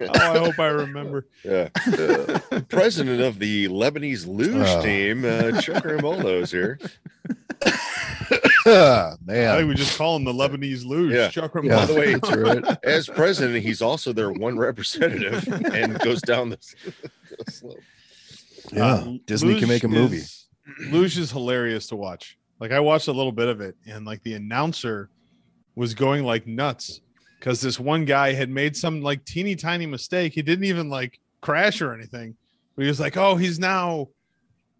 [0.00, 1.26] oh, I hope I remember.
[1.44, 1.68] Yeah.
[1.86, 4.82] Uh, president of the Lebanese luge Oh.
[4.82, 6.78] team, uh, Chuck Ramolo is here.
[8.66, 11.12] I think we just call him the Lebanese luge.
[11.14, 11.28] Yeah.
[11.28, 11.76] Chuck Yeah.
[11.76, 12.78] By the way, right.
[12.84, 16.58] as president, he's also their one representative and goes down the,
[17.44, 17.78] the slope.
[18.72, 20.18] Yeah, Uh, Disney can make a movie.
[20.18, 20.37] is-
[20.90, 22.38] Luge is hilarious to watch.
[22.60, 25.10] Like I watched a little bit of it, and like the announcer
[25.76, 27.00] was going like nuts
[27.38, 30.32] because this one guy had made some like teeny tiny mistake.
[30.32, 32.36] He didn't even like crash or anything,
[32.74, 34.08] but he was like, "Oh, he's now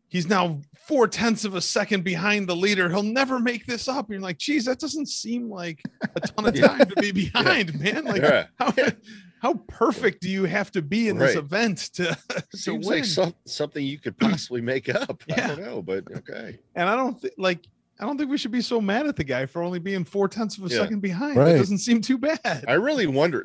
[0.09, 2.89] he's now four tenths of a second behind the leader.
[2.89, 4.07] He'll never make this up.
[4.07, 5.83] And you're like, geez, that doesn't seem like
[6.17, 8.07] a ton of time to be behind, man.
[8.07, 8.47] Like, Yeah.
[8.59, 8.73] how,
[9.41, 12.97] how perfect do you have to be in this event to, to Seems win?
[12.99, 15.23] like some, something you could possibly make up.
[15.31, 15.47] I Yeah.
[15.49, 16.59] don't know, but okay.
[16.75, 17.61] and I don't think like
[18.01, 20.29] I don't think we should be so mad at the guy for only being four
[20.29, 20.79] tenths of a Yeah.
[20.83, 21.37] second behind.
[21.37, 21.53] Right.
[21.53, 22.65] That doesn't seem too bad.
[22.69, 23.45] I really wonder.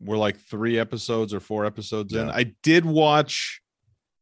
[0.00, 2.28] We're like three episodes or four episodes in.
[2.28, 3.62] I did watch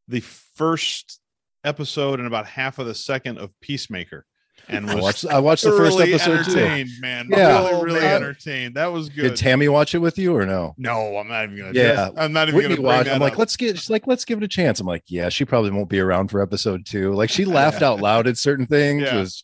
[0.07, 1.21] the first
[1.65, 4.25] episode and about half of the second of Peacemaker,
[4.69, 6.85] and I watched, I watched the first episode too.
[7.01, 7.29] man.
[7.31, 7.69] Yeah.
[7.69, 8.17] really, really man.
[8.17, 8.75] entertained.
[8.75, 9.23] That was good.
[9.23, 10.75] Did Tammy watch it with you or no?
[10.79, 11.73] no, I'm not even gonna.
[11.73, 12.11] Yeah.
[12.17, 13.11] I'm not even Whitney gonna watched.
[13.11, 13.79] I'm like, let's get.
[13.79, 14.81] She's like, let's give it a chance.
[14.81, 17.13] I'm like, yeah, she probably won't be around for episode two.
[17.13, 19.03] Like, she laughed out loud at certain things.
[19.03, 19.17] Yeah.
[19.17, 19.43] Was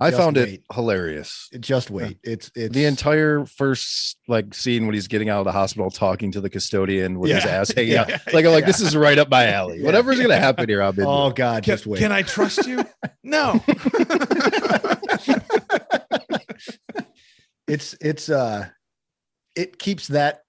[0.00, 1.48] I Just found it hilarious.
[1.60, 2.18] Just wait.
[2.24, 6.32] It's it's The entire first like scene when he's getting out of the hospital talking
[6.32, 8.08] to the custodian with his ass hanging out.
[8.08, 8.18] Yeah.
[8.32, 8.66] Like I'm like, Yeah.
[8.66, 9.78] this is right up my alley.
[9.78, 9.86] Yeah.
[9.86, 11.06] Whatever's gonna happen here, I'm in.
[11.06, 12.00] Oh God, Can, just wait.
[12.00, 12.84] can I trust you?
[13.22, 13.60] no.
[17.68, 18.66] it's it's uh
[19.56, 20.40] it keeps that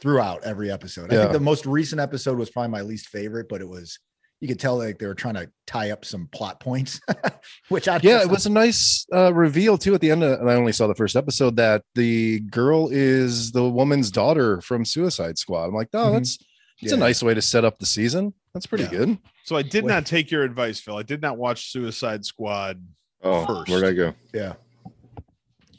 [0.00, 1.12] throughout every episode.
[1.12, 3.98] I think the most recent episode was probably my least favorite, but it was
[4.40, 7.00] you could tell like they were trying to tie up some plot points,
[7.68, 10.22] which I yeah, it was a nice uh, reveal too at the end.
[10.22, 14.60] Of, and I only saw the first episode that the girl is the woman's daughter
[14.62, 15.64] from Suicide Squad.
[15.66, 16.12] I'm like, oh, Mhm.
[16.14, 16.38] that's
[16.82, 16.96] it's Yeah.
[16.96, 18.32] a nice way to set up the season.
[18.54, 18.90] That's pretty Yeah.
[18.90, 19.18] good.
[19.44, 19.92] So I did Wait.
[19.92, 20.96] not take your advice, Phil.
[20.96, 22.82] I did not watch Suicide Squad.
[23.22, 23.70] Oh, First.
[23.70, 24.14] where'd I go?
[24.32, 24.54] yeah.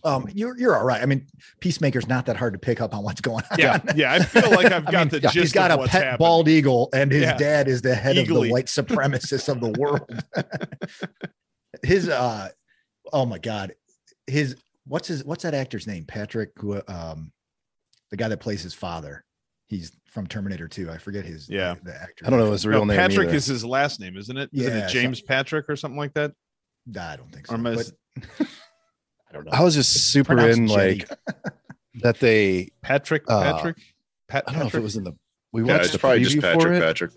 [0.04, 1.02] Um, you're you're all right.
[1.02, 1.28] I mean,
[1.60, 3.60] Peacemaker's not that hard to pick up on what's going on.
[3.60, 4.14] Yeah, yeah.
[4.14, 5.92] I feel like I've got I mean, the yeah, gist he's got of a what's
[5.92, 6.18] pet happening.
[6.18, 7.38] bald eagle, and his Yeah.
[7.38, 10.10] dad is the head of the white supremacists of the world.
[11.84, 12.50] his uh,
[13.14, 13.74] oh my god,
[14.28, 16.06] his what's his what's that actor's name?
[16.06, 17.32] Patrick, who um,
[18.10, 19.24] the guy that plays his father.
[19.68, 20.92] He's from Terminator 2.
[20.92, 21.76] I forget his Yeah.
[21.82, 22.26] the actor.
[22.26, 22.98] I don't know his real No, name.
[22.98, 23.38] Patrick either.
[23.38, 24.50] is his last name, isn't it?
[24.52, 26.34] Isn't Yeah, it James Patrick or something like that?
[27.00, 27.54] I don't think so.
[27.54, 27.68] Or am
[29.32, 29.52] I- don't know.
[29.54, 31.10] I was just super in like
[32.02, 32.70] that they.
[32.82, 33.78] Patrick, Uh, Patrick,
[34.28, 34.84] Pat, I don't know if it Patrick?
[34.84, 35.14] was in the.
[35.54, 36.78] We Yeah, watched it's the probably just preview for Patrick.
[36.78, 37.12] it, Patrick.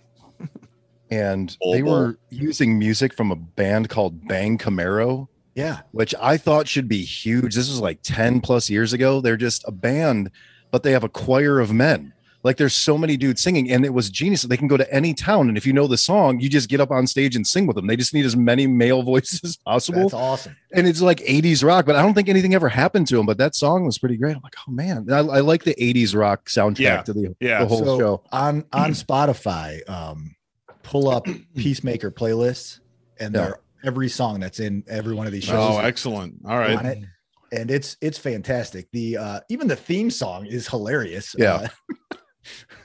[1.10, 1.92] and Bull they Bull.
[1.92, 5.28] were using music from a band called Bang Camaro.
[5.54, 5.80] yeah.
[5.92, 7.54] which I thought should be huge.
[7.54, 9.20] This was like 10 plus years ago.
[9.20, 10.30] They're just a band,
[10.72, 12.12] but they have a choir of men.
[12.44, 14.42] Like there's so many dudes singing, and it was genius.
[14.42, 16.78] They can go to any town, and if you know the song, you just get
[16.78, 17.86] up on stage and sing with them.
[17.86, 20.54] They just need as many male voices as possible, That's awesome.
[20.72, 21.86] and it's like 80s rock.
[21.86, 23.24] But I don't think anything ever happened to them.
[23.24, 24.36] But that song was pretty great.
[24.36, 27.02] I'm like, oh man, I, I like the 80s rock soundtrack Yeah.
[27.02, 27.60] to the, Yeah.
[27.60, 28.22] the whole So, show.
[28.30, 30.36] on on Spotify, um,
[30.82, 31.26] pull up
[31.56, 32.80] Peacemaker playlists,
[33.18, 33.40] and Yeah.
[33.40, 36.34] they're every song that's in every one of these shows Oh, excellent.
[36.46, 36.98] All right, on it,
[37.52, 38.86] and it's it's fantastic.
[38.92, 41.34] The uh, even the theme song is hilarious.
[41.38, 41.54] Yeah.
[41.54, 41.68] Uh,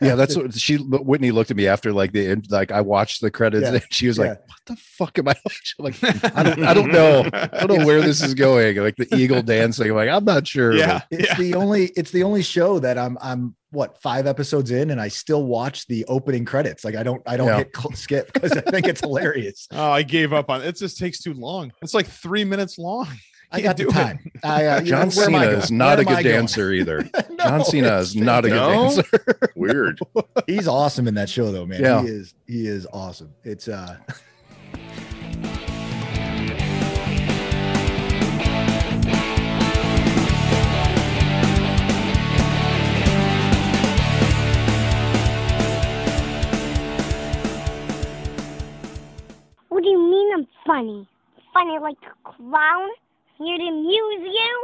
[0.01, 3.21] Yeah, that's what she Whitney looked at me after like the end, like I watched
[3.21, 3.73] the credits Yeah.
[3.73, 4.23] and she was Yeah.
[4.29, 5.95] like, "What the fuck am I watching?" Like,
[6.37, 7.29] I don't, I don't know.
[7.33, 8.77] I don't know where this is going.
[8.77, 9.89] Like the eagle dancing.
[9.89, 10.73] I'm like, I'm not sure.
[10.73, 11.01] Yeah.
[11.11, 11.35] it's yeah.
[11.35, 15.09] the only it's the only show that I'm I'm what five episodes in, and I
[15.09, 16.83] still watch the opening credits.
[16.83, 17.57] Like I don't I don't Yeah.
[17.57, 19.67] hit cl- skip because I think it's hilarious.
[19.71, 20.67] Oh, I gave up on it.
[20.67, 21.71] It just takes too long.
[21.81, 23.07] It's like three minutes long.
[23.51, 24.31] I got the time.
[24.43, 27.09] I, uh, you know, John I Cena is not Where a good dancer either.
[27.39, 28.69] No, John Cena is not a good No?
[28.89, 29.03] dancer.
[29.55, 29.99] Weird.
[30.45, 32.01] he's awesome in that show though man Yeah.
[32.01, 33.95] he is he is awesome it's uh
[49.69, 51.07] What do you mean I'm funny?
[51.53, 52.89] Funny like a clown?
[53.41, 54.63] Here to amuse you?